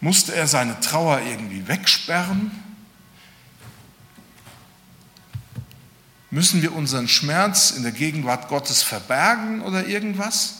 Musste 0.00 0.34
er 0.34 0.46
seine 0.46 0.80
Trauer 0.80 1.20
irgendwie 1.20 1.68
wegsperren? 1.68 2.50
Müssen 6.30 6.62
wir 6.62 6.74
unseren 6.74 7.06
Schmerz 7.06 7.72
in 7.72 7.82
der 7.82 7.92
Gegenwart 7.92 8.48
Gottes 8.48 8.82
verbergen 8.82 9.60
oder 9.60 9.86
irgendwas? 9.86 10.54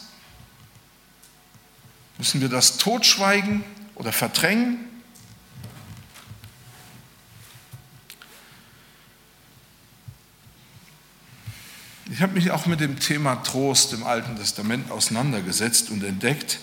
Müssen 2.19 2.39
wir 2.39 2.49
das 2.49 2.77
totschweigen 2.77 3.63
oder 3.95 4.13
verdrängen? 4.13 4.90
Ich 12.11 12.21
habe 12.21 12.33
mich 12.33 12.51
auch 12.51 12.65
mit 12.65 12.81
dem 12.81 12.99
Thema 12.99 13.37
Trost 13.37 13.93
im 13.93 14.03
Alten 14.03 14.35
Testament 14.35 14.91
auseinandergesetzt 14.91 15.91
und 15.91 16.03
entdeckt, 16.03 16.59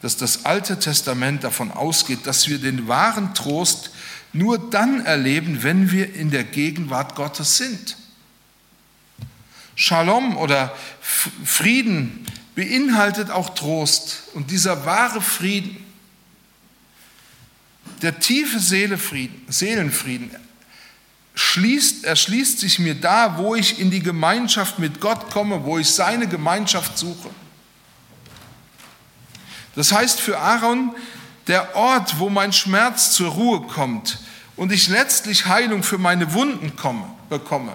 dass 0.00 0.16
das 0.16 0.46
Alte 0.46 0.78
Testament 0.78 1.44
davon 1.44 1.70
ausgeht, 1.70 2.20
dass 2.26 2.48
wir 2.48 2.58
den 2.58 2.88
wahren 2.88 3.34
Trost 3.34 3.90
nur 4.32 4.70
dann 4.70 5.04
erleben, 5.04 5.62
wenn 5.62 5.90
wir 5.90 6.14
in 6.14 6.30
der 6.30 6.44
Gegenwart 6.44 7.14
Gottes 7.14 7.58
sind. 7.58 7.98
Shalom 9.74 10.38
oder 10.38 10.74
Frieden 11.02 12.24
beinhaltet 12.54 13.30
auch 13.30 13.54
Trost 13.54 14.22
und 14.32 14.50
dieser 14.50 14.86
wahre 14.86 15.20
Frieden, 15.20 15.76
der 18.00 18.18
tiefe 18.18 18.58
Seelenfrieden 18.58 20.34
schließt, 21.34 22.04
erschließt 22.04 22.58
sich 22.58 22.78
mir 22.78 22.94
da, 22.94 23.38
wo 23.38 23.54
ich 23.54 23.78
in 23.78 23.90
die 23.90 24.02
Gemeinschaft 24.02 24.78
mit 24.78 25.00
Gott 25.00 25.30
komme, 25.30 25.64
wo 25.64 25.78
ich 25.78 25.90
seine 25.90 26.28
Gemeinschaft 26.28 26.98
suche. 26.98 27.30
Das 29.74 29.92
heißt 29.92 30.20
für 30.20 30.38
Aaron, 30.38 30.94
der 31.46 31.74
Ort, 31.76 32.18
wo 32.18 32.28
mein 32.28 32.52
Schmerz 32.52 33.12
zur 33.12 33.30
Ruhe 33.30 33.62
kommt 33.62 34.18
und 34.56 34.72
ich 34.72 34.88
letztlich 34.88 35.46
Heilung 35.46 35.82
für 35.82 35.98
meine 35.98 36.32
Wunden 36.32 36.76
komme, 36.76 37.06
bekomme, 37.28 37.72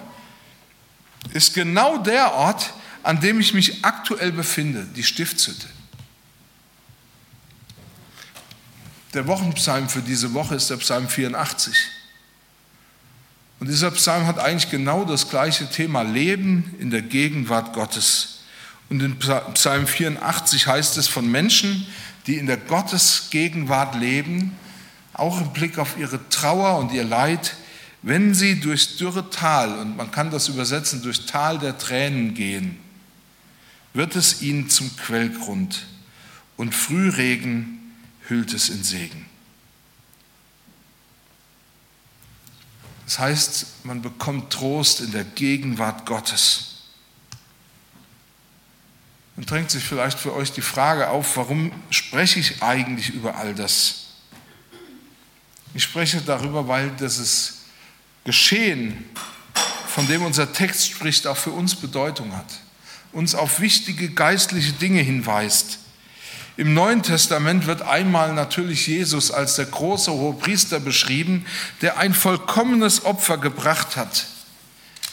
ist 1.33 1.53
genau 1.53 1.97
der 1.97 2.33
Ort, 2.33 2.73
an 3.03 3.19
dem 3.19 3.39
ich 3.39 3.53
mich 3.53 3.83
aktuell 3.83 4.31
befinde, 4.31 4.85
die 4.95 5.03
Stiftshütte. 5.03 5.67
Der 9.13 9.27
Wochenpsalm 9.27 9.87
für 9.89 10.01
diese 10.01 10.33
Woche 10.33 10.55
ist 10.55 10.69
der 10.69 10.77
Psalm 10.77 11.07
84. 11.07 11.75
Und 13.65 13.71
dieser 13.71 13.89
Psalm 13.89 14.27
hat 14.27 14.37
eigentlich 14.37 14.69
genau 14.69 15.05
das 15.05 15.31
gleiche 15.31 15.67
Thema, 15.67 16.03
Leben 16.03 16.75
in 16.77 16.91
der 16.91 17.01
Gegenwart 17.01 17.73
Gottes. 17.73 18.41
Und 18.91 19.01
in 19.01 19.17
Psalm 19.17 19.87
84 19.87 20.67
heißt 20.67 20.99
es 20.99 21.07
von 21.07 21.27
Menschen, 21.31 21.87
die 22.27 22.35
in 22.35 22.45
der 22.45 22.57
Gottesgegenwart 22.57 23.95
leben, 23.95 24.55
auch 25.13 25.41
im 25.41 25.51
Blick 25.51 25.79
auf 25.79 25.97
ihre 25.97 26.29
Trauer 26.29 26.77
und 26.77 26.91
ihr 26.91 27.05
Leid, 27.05 27.55
wenn 28.03 28.35
sie 28.35 28.59
durchs 28.59 28.97
dürre 28.97 29.31
Tal, 29.31 29.79
und 29.79 29.97
man 29.97 30.11
kann 30.11 30.29
das 30.29 30.47
übersetzen, 30.47 31.01
durch 31.01 31.25
Tal 31.25 31.57
der 31.57 31.79
Tränen 31.79 32.35
gehen, 32.35 32.77
wird 33.95 34.15
es 34.15 34.43
ihnen 34.43 34.69
zum 34.69 34.95
Quellgrund 34.95 35.87
und 36.55 36.75
Frühregen 36.75 37.95
hüllt 38.27 38.53
es 38.53 38.69
in 38.69 38.83
Segen. 38.83 39.25
Das 43.05 43.19
heißt, 43.19 43.85
man 43.85 44.01
bekommt 44.01 44.51
Trost 44.51 45.01
in 45.01 45.11
der 45.11 45.23
Gegenwart 45.23 46.05
Gottes. 46.05 46.71
Dann 49.35 49.45
drängt 49.45 49.71
sich 49.71 49.83
vielleicht 49.83 50.17
für 50.17 50.33
euch 50.33 50.51
die 50.51 50.61
Frage 50.61 51.09
auf, 51.09 51.37
warum 51.37 51.71
spreche 51.89 52.39
ich 52.39 52.63
eigentlich 52.63 53.09
über 53.09 53.35
all 53.35 53.53
das? 53.53 54.05
Ich 55.73 55.83
spreche 55.83 56.21
darüber, 56.21 56.67
weil 56.67 56.89
das 56.91 57.55
Geschehen, 58.23 59.05
von 59.87 60.07
dem 60.07 60.23
unser 60.23 60.51
Text 60.51 60.89
spricht, 60.89 61.27
auch 61.27 61.37
für 61.37 61.51
uns 61.51 61.75
Bedeutung 61.75 62.35
hat, 62.35 62.59
uns 63.11 63.35
auf 63.35 63.59
wichtige 63.59 64.09
geistliche 64.09 64.71
Dinge 64.73 65.01
hinweist 65.01 65.79
im 66.57 66.73
Neuen 66.73 67.03
Testament 67.03 67.67
wird 67.67 67.81
einmal 67.81 68.33
natürlich 68.33 68.87
Jesus 68.87 69.29
als 69.29 69.55
der 69.55 69.65
große 69.65 70.11
hohe 70.11 70.33
Priester 70.33 70.79
beschrieben, 70.79 71.45
der 71.81 71.97
ein 71.97 72.13
vollkommenes 72.13 73.03
Opfer 73.03 73.37
gebracht 73.37 73.97
hat. 73.97 74.25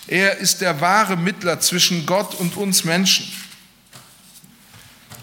Er 0.07 0.38
ist 0.38 0.61
der 0.61 0.81
wahre 0.81 1.16
Mittler 1.16 1.59
zwischen 1.61 2.07
Gott 2.07 2.35
und 2.37 2.57
uns 2.57 2.85
Menschen. 2.85 3.26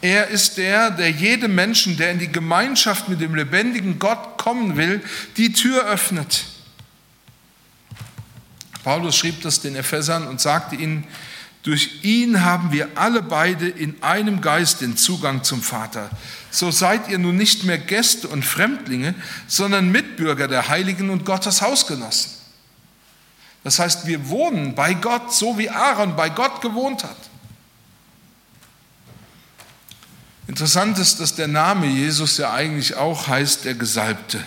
Er 0.01 0.27
ist 0.27 0.57
der, 0.57 0.91
der 0.91 1.09
jedem 1.09 1.55
Menschen, 1.55 1.97
der 1.97 2.11
in 2.11 2.19
die 2.19 2.31
Gemeinschaft 2.31 3.09
mit 3.09 3.19
dem 3.19 3.35
lebendigen 3.35 3.99
Gott 3.99 4.37
kommen 4.37 4.77
will, 4.77 5.01
die 5.37 5.51
Tür 5.53 5.85
öffnet. 5.85 6.45
Paulus 8.83 9.17
schrieb 9.17 9.41
das 9.41 9.59
den 9.59 9.75
Ephesern 9.75 10.27
und 10.27 10.39
sagte 10.39 10.75
ihnen, 10.75 11.05
durch 11.69 12.03
ihn 12.03 12.43
haben 12.43 12.71
wir 12.71 12.89
alle 12.95 13.21
beide 13.21 13.69
in 13.69 14.01
einem 14.01 14.41
Geist 14.41 14.81
den 14.81 14.97
Zugang 14.97 15.43
zum 15.43 15.61
Vater. 15.61 16.09
So 16.49 16.71
seid 16.71 17.09
ihr 17.09 17.19
nun 17.19 17.35
nicht 17.35 17.63
mehr 17.63 17.77
Gäste 17.77 18.27
und 18.27 18.43
Fremdlinge, 18.43 19.13
sondern 19.45 19.91
Mitbürger 19.91 20.47
der 20.47 20.67
Heiligen 20.67 21.11
und 21.11 21.25
Gottes 21.25 21.61
Hausgenossen. 21.61 22.31
Das 23.63 23.77
heißt, 23.77 24.07
wir 24.07 24.29
wohnen 24.29 24.73
bei 24.73 24.95
Gott, 24.95 25.31
so 25.31 25.59
wie 25.59 25.69
Aaron 25.69 26.15
bei 26.15 26.29
Gott 26.29 26.59
gewohnt 26.61 27.03
hat. 27.03 27.17
Interessant 30.47 30.97
ist, 30.97 31.19
dass 31.19 31.35
der 31.35 31.47
Name 31.47 31.85
Jesus 31.85 32.39
ja 32.39 32.51
eigentlich 32.51 32.95
auch 32.95 33.27
heißt 33.27 33.65
der 33.65 33.75
Gesalbte. 33.75 34.43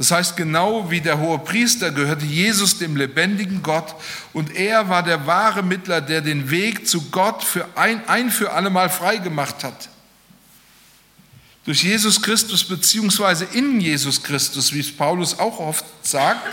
Das 0.00 0.12
heißt, 0.12 0.34
genau 0.34 0.90
wie 0.90 1.02
der 1.02 1.18
hohe 1.18 1.38
Priester 1.38 1.90
gehörte 1.90 2.24
Jesus 2.24 2.78
dem 2.78 2.96
lebendigen 2.96 3.62
Gott 3.62 3.94
und 4.32 4.56
er 4.56 4.88
war 4.88 5.02
der 5.02 5.26
wahre 5.26 5.62
Mittler, 5.62 6.00
der 6.00 6.22
den 6.22 6.48
Weg 6.48 6.88
zu 6.88 7.10
Gott 7.10 7.44
für 7.44 7.68
ein, 7.76 8.08
ein 8.08 8.30
für 8.30 8.50
allemal 8.54 8.88
frei 8.88 9.18
gemacht 9.18 9.62
hat. 9.62 9.90
Durch 11.66 11.82
Jesus 11.82 12.22
Christus 12.22 12.64
beziehungsweise 12.64 13.44
in 13.52 13.78
Jesus 13.78 14.22
Christus, 14.22 14.72
wie 14.72 14.80
es 14.80 14.90
Paulus 14.90 15.38
auch 15.38 15.58
oft 15.58 15.84
sagt, 16.02 16.48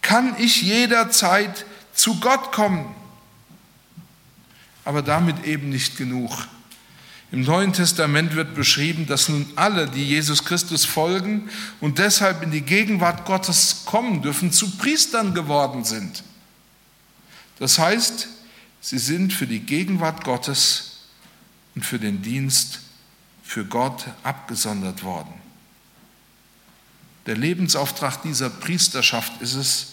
kann 0.00 0.36
ich 0.38 0.62
jederzeit 0.62 1.66
zu 1.94 2.20
Gott 2.20 2.52
kommen. 2.52 2.94
Aber 4.84 5.02
damit 5.02 5.44
eben 5.46 5.68
nicht 5.68 5.96
genug. 5.96 6.30
Im 7.36 7.42
Neuen 7.42 7.74
Testament 7.74 8.34
wird 8.34 8.54
beschrieben, 8.54 9.06
dass 9.06 9.28
nun 9.28 9.44
alle, 9.56 9.90
die 9.90 10.02
Jesus 10.02 10.46
Christus 10.46 10.86
folgen 10.86 11.50
und 11.82 11.98
deshalb 11.98 12.42
in 12.42 12.50
die 12.50 12.62
Gegenwart 12.62 13.26
Gottes 13.26 13.82
kommen 13.84 14.22
dürfen, 14.22 14.52
zu 14.52 14.78
Priestern 14.78 15.34
geworden 15.34 15.84
sind. 15.84 16.24
Das 17.58 17.78
heißt, 17.78 18.28
sie 18.80 18.96
sind 18.96 19.34
für 19.34 19.46
die 19.46 19.60
Gegenwart 19.60 20.24
Gottes 20.24 21.08
und 21.74 21.84
für 21.84 21.98
den 21.98 22.22
Dienst 22.22 22.80
für 23.42 23.66
Gott 23.66 24.06
abgesondert 24.22 25.02
worden. 25.02 25.34
Der 27.26 27.36
Lebensauftrag 27.36 28.22
dieser 28.22 28.48
Priesterschaft 28.48 29.42
ist 29.42 29.56
es, 29.56 29.88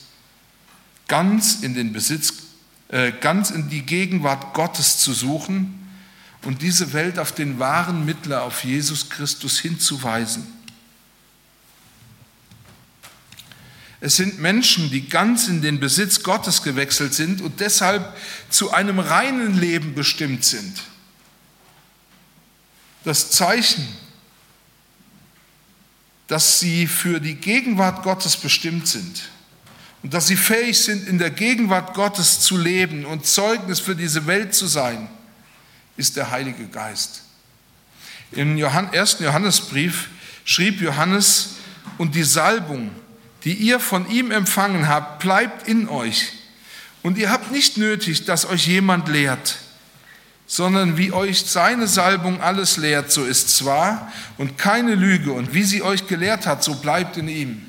ganz 1.10 1.56
in 1.56 1.74
den 1.74 1.92
Besitz, 1.92 2.36
äh, 2.88 3.12
ganz 3.12 3.50
in 3.50 3.68
die 3.68 3.82
Gegenwart 3.82 4.54
Gottes 4.54 5.00
zu 5.00 5.12
suchen 5.12 5.83
und 6.44 6.62
diese 6.62 6.94
Welt 6.94 7.20
auf 7.20 7.32
den 7.32 7.60
wahren 7.60 8.06
Mittler, 8.06 8.44
auf 8.44 8.64
Jesus 8.64 9.10
Christus 9.10 9.60
hinzuweisen. 9.60 10.46
Es 14.02 14.18
sind 14.18 14.40
Menschen, 14.40 14.90
die 14.90 15.08
ganz 15.08 15.48
in 15.48 15.62
den 15.62 15.80
Besitz 15.80 16.24
Gottes 16.24 16.62
gewechselt 16.62 17.14
sind 17.14 17.40
und 17.42 17.62
deshalb 17.62 18.18
zu 18.50 18.72
einem 18.72 19.00
reinen 19.00 19.58
Leben 19.58 19.96
bestimmt 19.96 20.44
sind. 20.44 20.74
Das 23.06 23.32
Zeichen, 23.32 23.88
dass 26.28 26.60
sie 26.60 26.88
für 26.88 27.22
die 27.22 27.36
Gegenwart 27.36 28.04
Gottes 28.04 28.36
bestimmt 28.36 28.90
sind 28.90 29.30
und 30.02 30.14
dass 30.14 30.28
sie 30.28 30.36
fähig 30.36 30.82
sind, 30.82 31.08
in 31.08 31.18
der 31.18 31.30
Gegenwart 31.30 31.94
Gottes 31.94 32.42
zu 32.42 32.58
leben 32.58 33.06
und 33.06 33.26
Zeugnis 33.26 33.80
für 33.80 33.96
diese 33.96 34.28
Welt 34.28 34.54
zu 34.54 34.68
sein, 34.68 35.08
ist 35.98 36.18
der 36.18 36.32
Heilige 36.32 36.66
Geist. 36.68 37.24
Im 38.32 38.58
ersten 38.58 39.24
Johannesbrief 39.24 40.10
schrieb 40.44 40.82
Johannes, 40.82 41.56
und 41.98 42.16
die 42.16 42.24
Salbung, 42.24 42.92
die 43.44 43.54
ihr 43.54 43.80
von 43.80 44.10
ihm 44.10 44.32
empfangen 44.32 44.88
habt, 44.88 45.20
bleibt 45.20 45.68
in 45.68 45.90
euch. 45.90 46.34
Und 47.02 47.18
ihr 47.18 47.30
habt 47.30 47.52
nicht 47.52 47.78
nötig, 47.78 48.26
dass 48.26 48.46
euch 48.46 48.68
jemand 48.68 49.10
lehrt, 49.10 49.58
sondern 50.48 50.98
wie 50.98 51.12
euch 51.12 51.46
seine 51.46 51.88
Salbung 51.88 52.42
alles 52.42 52.78
lehrt, 52.78 53.12
so 53.12 53.26
ist 53.26 53.56
zwar 53.56 54.12
und 54.38 54.58
keine 54.58 54.96
Lüge. 54.96 55.34
Und 55.34 55.54
wie 55.54 55.64
sie 55.64 55.82
euch 55.82 56.08
gelehrt 56.08 56.46
hat, 56.46 56.64
so 56.64 56.76
bleibt 56.76 57.18
in 57.18 57.28
ihm. 57.28 57.62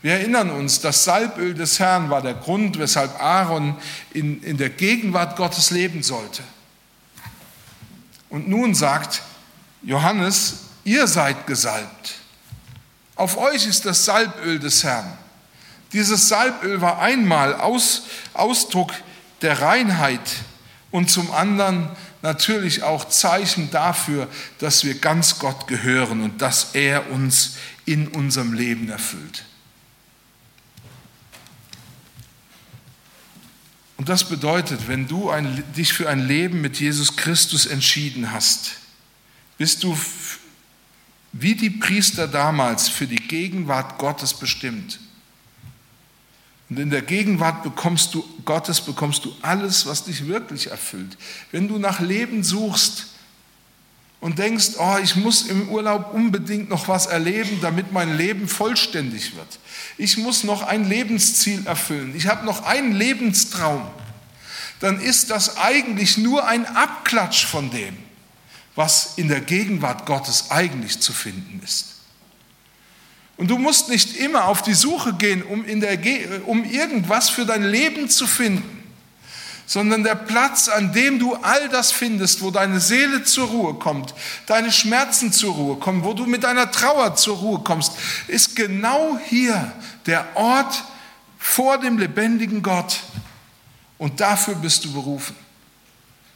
Wir 0.00 0.14
erinnern 0.14 0.50
uns, 0.50 0.80
das 0.80 1.04
Salböl 1.04 1.54
des 1.54 1.78
Herrn 1.78 2.10
war 2.10 2.22
der 2.22 2.34
Grund, 2.34 2.78
weshalb 2.78 3.20
Aaron 3.20 3.76
in, 4.12 4.42
in 4.42 4.56
der 4.56 4.70
Gegenwart 4.70 5.36
Gottes 5.36 5.70
leben 5.70 6.02
sollte. 6.02 6.42
Und 8.32 8.48
nun 8.48 8.74
sagt 8.74 9.20
Johannes, 9.82 10.60
ihr 10.84 11.06
seid 11.06 11.46
gesalbt. 11.46 12.14
Auf 13.14 13.36
euch 13.36 13.66
ist 13.66 13.84
das 13.84 14.06
Salböl 14.06 14.58
des 14.58 14.82
Herrn. 14.84 15.18
Dieses 15.92 16.28
Salböl 16.28 16.80
war 16.80 16.98
einmal 16.98 17.54
Aus, 17.54 18.04
Ausdruck 18.32 18.90
der 19.42 19.60
Reinheit 19.60 20.30
und 20.90 21.10
zum 21.10 21.30
anderen 21.30 21.90
natürlich 22.22 22.82
auch 22.82 23.06
Zeichen 23.06 23.70
dafür, 23.70 24.28
dass 24.60 24.82
wir 24.82 24.94
ganz 24.94 25.38
Gott 25.38 25.66
gehören 25.66 26.22
und 26.22 26.40
dass 26.40 26.68
er 26.72 27.10
uns 27.10 27.56
in 27.84 28.08
unserem 28.08 28.54
Leben 28.54 28.88
erfüllt. 28.88 29.44
Und 34.02 34.08
das 34.08 34.28
bedeutet, 34.28 34.88
wenn 34.88 35.06
du 35.06 35.30
ein, 35.30 35.62
dich 35.76 35.92
für 35.92 36.08
ein 36.08 36.26
Leben 36.26 36.60
mit 36.60 36.80
Jesus 36.80 37.14
Christus 37.14 37.66
entschieden 37.66 38.32
hast, 38.32 38.72
bist 39.58 39.84
du 39.84 39.96
wie 41.32 41.54
die 41.54 41.70
Priester 41.70 42.26
damals 42.26 42.88
für 42.88 43.06
die 43.06 43.14
Gegenwart 43.14 43.98
Gottes 43.98 44.34
bestimmt. 44.34 44.98
Und 46.68 46.80
in 46.80 46.90
der 46.90 47.02
Gegenwart 47.02 47.62
bekommst 47.62 48.12
du 48.12 48.24
Gottes 48.44 48.80
bekommst 48.80 49.24
du 49.24 49.36
alles, 49.40 49.86
was 49.86 50.02
dich 50.02 50.26
wirklich 50.26 50.72
erfüllt. 50.72 51.16
Wenn 51.52 51.68
du 51.68 51.78
nach 51.78 52.00
Leben 52.00 52.42
suchst 52.42 53.06
und 54.20 54.40
denkst, 54.40 54.70
oh, 54.78 54.96
ich 55.00 55.14
muss 55.14 55.42
im 55.42 55.68
Urlaub 55.68 56.12
unbedingt 56.12 56.68
noch 56.68 56.88
was 56.88 57.06
erleben, 57.06 57.60
damit 57.60 57.92
mein 57.92 58.16
Leben 58.16 58.48
vollständig 58.48 59.36
wird. 59.36 59.60
Ich 59.98 60.16
muss 60.16 60.44
noch 60.44 60.62
ein 60.62 60.88
Lebensziel 60.88 61.66
erfüllen. 61.66 62.14
Ich 62.16 62.26
habe 62.26 62.44
noch 62.44 62.64
einen 62.64 62.92
Lebenstraum. 62.92 63.88
Dann 64.80 65.00
ist 65.00 65.30
das 65.30 65.58
eigentlich 65.58 66.18
nur 66.18 66.46
ein 66.46 66.66
Abklatsch 66.66 67.46
von 67.46 67.70
dem, 67.70 67.96
was 68.74 69.12
in 69.16 69.28
der 69.28 69.40
Gegenwart 69.40 70.06
Gottes 70.06 70.50
eigentlich 70.50 71.00
zu 71.00 71.12
finden 71.12 71.60
ist. 71.64 71.86
Und 73.36 73.48
du 73.48 73.58
musst 73.58 73.88
nicht 73.88 74.16
immer 74.16 74.46
auf 74.46 74.62
die 74.62 74.74
Suche 74.74 75.14
gehen, 75.14 75.42
um, 75.42 75.64
in 75.64 75.80
der, 75.80 75.98
um 76.46 76.64
irgendwas 76.64 77.28
für 77.28 77.44
dein 77.44 77.64
Leben 77.64 78.08
zu 78.08 78.26
finden, 78.26 78.81
sondern 79.66 80.04
der 80.04 80.14
Platz, 80.14 80.68
an 80.68 80.92
dem 80.92 81.18
du 81.18 81.34
all 81.34 81.68
das 81.68 81.92
findest, 81.92 82.42
wo 82.42 82.50
deine 82.50 82.80
Seele 82.80 83.24
zur 83.24 83.48
Ruhe 83.48 83.74
kommt, 83.74 84.14
deine 84.46 84.72
Schmerzen 84.72 85.32
zur 85.32 85.54
Ruhe 85.54 85.76
kommen, 85.76 86.04
wo 86.04 86.12
du 86.12 86.26
mit 86.26 86.44
deiner 86.44 86.70
Trauer 86.70 87.16
zur 87.16 87.36
Ruhe 87.36 87.60
kommst, 87.60 87.92
ist 88.28 88.56
genau 88.56 89.18
hier 89.26 89.72
der 90.06 90.36
Ort 90.36 90.82
vor 91.38 91.78
dem 91.78 91.98
lebendigen 91.98 92.62
Gott. 92.62 93.00
Und 93.98 94.20
dafür 94.20 94.56
bist 94.56 94.84
du 94.84 94.92
berufen. 94.92 95.36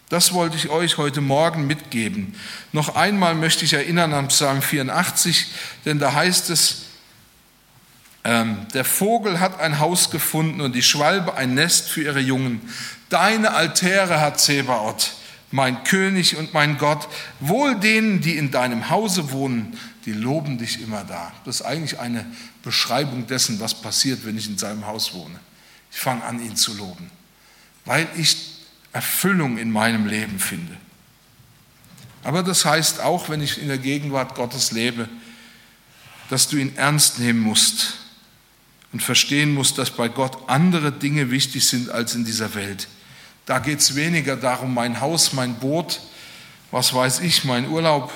Das 0.08 0.32
wollte 0.32 0.56
ich 0.56 0.68
euch 0.68 0.98
heute 0.98 1.20
Morgen 1.20 1.66
mitgeben. 1.66 2.36
Noch 2.72 2.94
einmal 2.94 3.34
möchte 3.34 3.64
ich 3.64 3.72
erinnern 3.72 4.14
an 4.14 4.28
Psalm 4.28 4.62
84, 4.62 5.46
denn 5.84 5.98
da 5.98 6.12
heißt 6.14 6.50
es, 6.50 6.82
ähm, 8.22 8.66
der 8.72 8.84
Vogel 8.84 9.40
hat 9.40 9.58
ein 9.60 9.80
Haus 9.80 10.10
gefunden 10.10 10.60
und 10.60 10.74
die 10.74 10.82
Schwalbe 10.82 11.34
ein 11.34 11.54
Nest 11.54 11.88
für 11.88 12.02
ihre 12.02 12.20
Jungen. 12.20 12.60
Deine 13.08 13.52
Altäre 13.52 14.20
hat 14.20 14.40
Zebaoth, 14.40 15.12
mein 15.50 15.84
König 15.84 16.36
und 16.36 16.54
mein 16.54 16.78
Gott. 16.78 17.08
Wohl 17.40 17.78
denen, 17.78 18.20
die 18.20 18.36
in 18.36 18.50
deinem 18.50 18.90
Hause 18.90 19.30
wohnen, 19.30 19.78
die 20.04 20.12
loben 20.12 20.58
dich 20.58 20.80
immer 20.80 21.04
da. 21.04 21.32
Das 21.44 21.56
ist 21.56 21.66
eigentlich 21.66 21.98
eine 21.98 22.24
Beschreibung 22.62 23.26
dessen, 23.26 23.60
was 23.60 23.74
passiert, 23.74 24.24
wenn 24.24 24.36
ich 24.36 24.48
in 24.48 24.58
seinem 24.58 24.86
Haus 24.86 25.14
wohne. 25.14 25.38
Ich 25.92 25.98
fange 25.98 26.24
an, 26.24 26.44
ihn 26.44 26.56
zu 26.56 26.74
loben, 26.74 27.10
weil 27.84 28.08
ich 28.16 28.36
Erfüllung 28.92 29.58
in 29.58 29.70
meinem 29.70 30.06
Leben 30.06 30.38
finde. 30.38 30.76
Aber 32.24 32.42
das 32.42 32.64
heißt 32.64 33.00
auch, 33.00 33.28
wenn 33.28 33.40
ich 33.40 33.60
in 33.60 33.68
der 33.68 33.78
Gegenwart 33.78 34.34
Gottes 34.34 34.72
lebe, 34.72 35.08
dass 36.28 36.48
du 36.48 36.56
ihn 36.56 36.76
ernst 36.76 37.18
nehmen 37.18 37.40
musst 37.40 37.98
und 38.92 39.02
verstehen 39.02 39.54
musst, 39.54 39.78
dass 39.78 39.90
bei 39.90 40.08
Gott 40.08 40.48
andere 40.48 40.90
Dinge 40.90 41.30
wichtig 41.30 41.66
sind 41.66 41.90
als 41.90 42.14
in 42.14 42.24
dieser 42.24 42.54
Welt. 42.54 42.88
Da 43.46 43.58
geht 43.58 43.80
es 43.80 43.94
weniger 43.94 44.36
darum, 44.36 44.74
mein 44.74 45.00
Haus, 45.00 45.32
mein 45.32 45.54
Boot, 45.54 46.00
was 46.70 46.92
weiß 46.92 47.20
ich, 47.20 47.44
mein 47.44 47.68
Urlaub, 47.68 48.12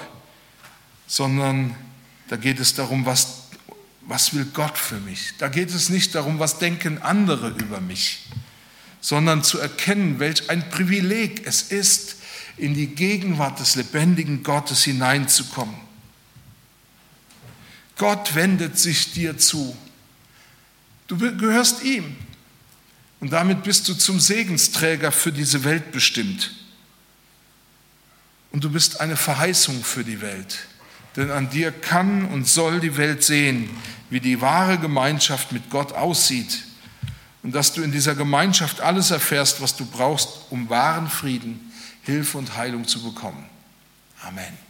sondern 1.06 1.74
da 2.28 2.36
geht 2.36 2.60
es 2.60 2.74
darum, 2.74 3.06
was, 3.06 3.44
was 4.02 4.34
will 4.34 4.44
Gott 4.52 4.76
für 4.76 4.98
mich. 5.00 5.32
Da 5.38 5.48
geht 5.48 5.70
es 5.70 5.88
nicht 5.88 6.14
darum, 6.14 6.38
was 6.38 6.58
denken 6.58 7.00
andere 7.00 7.48
über 7.48 7.80
mich 7.80 8.26
sondern 9.00 9.42
zu 9.42 9.58
erkennen, 9.58 10.18
welch 10.18 10.50
ein 10.50 10.68
Privileg 10.70 11.46
es 11.46 11.62
ist, 11.62 12.16
in 12.56 12.74
die 12.74 12.88
Gegenwart 12.88 13.58
des 13.58 13.76
lebendigen 13.76 14.42
Gottes 14.42 14.84
hineinzukommen. 14.84 15.74
Gott 17.96 18.34
wendet 18.34 18.78
sich 18.78 19.12
dir 19.12 19.38
zu. 19.38 19.76
Du 21.06 21.16
gehörst 21.16 21.82
ihm. 21.82 22.16
Und 23.20 23.32
damit 23.32 23.62
bist 23.62 23.88
du 23.88 23.94
zum 23.94 24.18
Segensträger 24.18 25.12
für 25.12 25.30
diese 25.30 25.64
Welt 25.64 25.92
bestimmt. 25.92 26.52
Und 28.50 28.64
du 28.64 28.70
bist 28.70 29.00
eine 29.00 29.16
Verheißung 29.16 29.84
für 29.84 30.04
die 30.04 30.20
Welt. 30.20 30.58
Denn 31.16 31.30
an 31.30 31.50
dir 31.50 31.70
kann 31.70 32.24
und 32.26 32.48
soll 32.48 32.80
die 32.80 32.96
Welt 32.96 33.22
sehen, 33.22 33.68
wie 34.08 34.20
die 34.20 34.40
wahre 34.40 34.78
Gemeinschaft 34.78 35.52
mit 35.52 35.70
Gott 35.70 35.92
aussieht 35.92 36.64
und 37.42 37.54
dass 37.54 37.72
du 37.72 37.82
in 37.82 37.92
dieser 37.92 38.14
Gemeinschaft 38.14 38.80
alles 38.80 39.10
erfährst, 39.10 39.60
was 39.60 39.76
du 39.76 39.86
brauchst, 39.86 40.28
um 40.50 40.68
wahren 40.68 41.08
Frieden, 41.08 41.72
Hilfe 42.02 42.38
und 42.38 42.56
Heilung 42.56 42.86
zu 42.86 43.02
bekommen. 43.02 43.44
Amen. 44.22 44.69